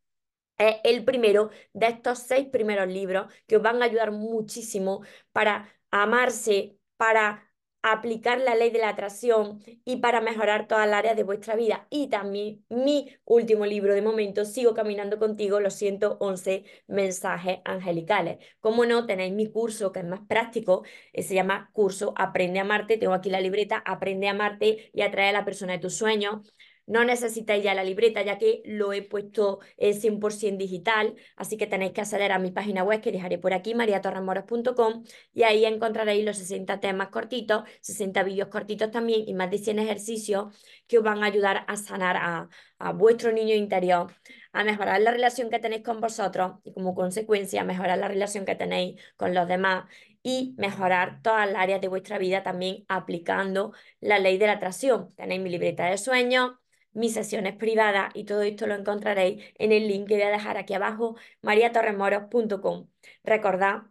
Es 0.58 0.76
el 0.84 1.04
primero 1.04 1.50
de 1.72 1.86
estos 1.88 2.18
seis 2.20 2.48
primeros 2.48 2.88
libros 2.88 3.32
que 3.46 3.56
os 3.56 3.62
van 3.62 3.82
a 3.82 3.86
ayudar 3.86 4.12
muchísimo 4.12 5.02
para 5.32 5.68
amarse, 5.90 6.76
para 6.98 7.51
aplicar 7.82 8.40
la 8.40 8.54
ley 8.54 8.70
de 8.70 8.78
la 8.78 8.90
atracción 8.90 9.60
y 9.84 9.96
para 9.96 10.20
mejorar 10.20 10.66
todas 10.68 10.88
las 10.88 10.98
áreas 10.98 11.16
de 11.16 11.24
vuestra 11.24 11.56
vida. 11.56 11.86
Y 11.90 12.08
también 12.08 12.64
mi 12.68 13.08
último 13.24 13.66
libro 13.66 13.94
de 13.94 14.02
momento, 14.02 14.44
Sigo 14.44 14.74
caminando 14.74 15.18
contigo, 15.18 15.60
los 15.60 15.74
111 15.74 16.64
mensajes 16.87 17.59
angelicales. 17.64 18.38
Como 18.61 18.87
no, 18.87 19.07
tenéis 19.07 19.33
mi 19.35 19.50
curso 19.50 19.92
que 19.92 20.00
es 20.00 20.07
más 20.07 20.20
práctico, 20.28 20.85
eh, 21.12 21.22
se 21.22 21.35
llama 21.35 21.70
curso 21.72 22.14
Aprende 22.16 22.59
a 22.61 22.62
amarte. 22.62 22.96
Tengo 22.98 23.14
aquí 23.14 23.30
la 23.30 23.40
libreta, 23.40 23.83
Aprende 23.85 24.28
a 24.28 24.30
amarte 24.33 24.90
y 24.92 25.02
atrae 25.02 25.30
a 25.30 25.33
la 25.33 25.44
persona 25.44 25.72
de 25.72 25.78
tus 25.80 25.94
sueños. 25.96 26.52
No 26.87 27.05
necesitáis 27.05 27.62
ya 27.62 27.75
la 27.75 27.85
libreta, 27.85 28.23
ya 28.23 28.38
que 28.38 28.62
lo 28.64 28.92
he 28.92 29.03
puesto 29.03 29.61
100% 29.79 30.55
eh, 30.55 30.57
digital, 30.57 31.14
así 31.37 31.57
que 31.57 31.66
tenéis 31.66 31.92
que 31.92 32.01
acceder 32.01 32.33
a 32.33 32.38
mi 32.38 32.51
página 32.51 32.83
web 32.83 33.01
que 33.01 33.12
dejaré 33.12 33.38
por 33.38 33.55
aquí, 33.55 33.75
mariatorremoros.com, 33.75 35.05
y 35.33 35.45
ahí 35.45 35.64
encontraréis 35.64 36.25
los 36.25 36.38
60 36.38 36.81
temas 36.81 37.09
cortitos, 37.09 37.64
60 37.81 38.23
vídeos 38.25 38.49
cortitos 38.49 38.90
también 38.90 39.23
y 39.27 39.35
más 39.35 39.51
de 39.51 39.59
100 39.59 39.79
ejercicios 39.79 40.55
que 40.87 40.99
os 40.99 41.05
van 41.05 41.23
a 41.23 41.27
ayudar 41.27 41.64
a 41.68 41.77
sanar 41.77 42.16
a, 42.16 42.49
a 42.79 42.92
vuestro 42.92 43.33
niño 43.33 43.55
interior, 43.55 44.12
a 44.53 44.64
mejorar 44.64 45.01
la 45.01 45.12
relación 45.12 45.51
que 45.51 45.59
tenéis 45.59 45.83
con 45.83 46.01
vosotros 46.01 46.55
y 46.64 46.73
como 46.73 46.95
consecuencia 46.95 47.64
mejorar 47.64 47.99
la 47.99 48.09
relación 48.09 48.45
que 48.45 48.55
tenéis 48.57 49.01
con 49.16 49.35
los 49.35 49.47
demás 49.49 49.85
y 50.23 50.55
mejorar 50.59 51.21
todas 51.23 51.51
las 51.51 51.62
áreas 51.62 51.81
de 51.81 51.88
vuestra 51.88 52.18
vida 52.18 52.42
también 52.42 52.85
aplicando 52.88 53.73
la 54.01 54.18
ley 54.18 54.38
de 54.38 54.47
la 54.47 54.55
atracción. 54.55 55.09
Tenéis 55.16 55.40
mi 55.40 55.51
libreta 55.51 55.87
de 55.87 55.99
sueños, 55.99 56.53
mis 56.92 57.14
sesiones 57.14 57.57
privadas 57.57 58.11
y 58.14 58.24
todo 58.24 58.42
esto 58.42 58.66
lo 58.66 58.74
encontraréis 58.74 59.44
en 59.59 59.72
el 59.72 59.88
link 59.88 60.09
que 60.09 60.14
voy 60.14 60.22
a 60.24 60.31
dejar 60.31 60.57
aquí 60.57 60.74
abajo, 60.74 61.16
mariatorremoros.com. 61.42 62.88
Recordad 63.24 63.83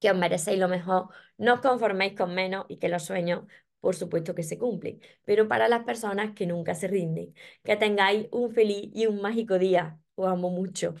que 0.00 0.10
os 0.10 0.16
merecéis 0.16 0.58
lo 0.58 0.68
mejor, 0.68 1.08
no 1.38 1.54
os 1.54 1.60
conforméis 1.60 2.14
con 2.16 2.34
menos 2.34 2.66
y 2.68 2.78
que 2.78 2.88
los 2.88 3.04
sueños, 3.04 3.44
por 3.80 3.94
supuesto 3.96 4.34
que 4.34 4.42
se 4.42 4.58
cumplen, 4.58 5.00
pero 5.24 5.48
para 5.48 5.68
las 5.68 5.84
personas 5.84 6.32
que 6.34 6.46
nunca 6.46 6.74
se 6.74 6.88
rinden. 6.88 7.34
Que 7.64 7.76
tengáis 7.76 8.28
un 8.32 8.50
feliz 8.52 8.90
y 8.94 9.06
un 9.06 9.20
mágico 9.22 9.58
día. 9.58 9.98
Os 10.14 10.28
amo 10.28 10.50
mucho. 10.50 10.94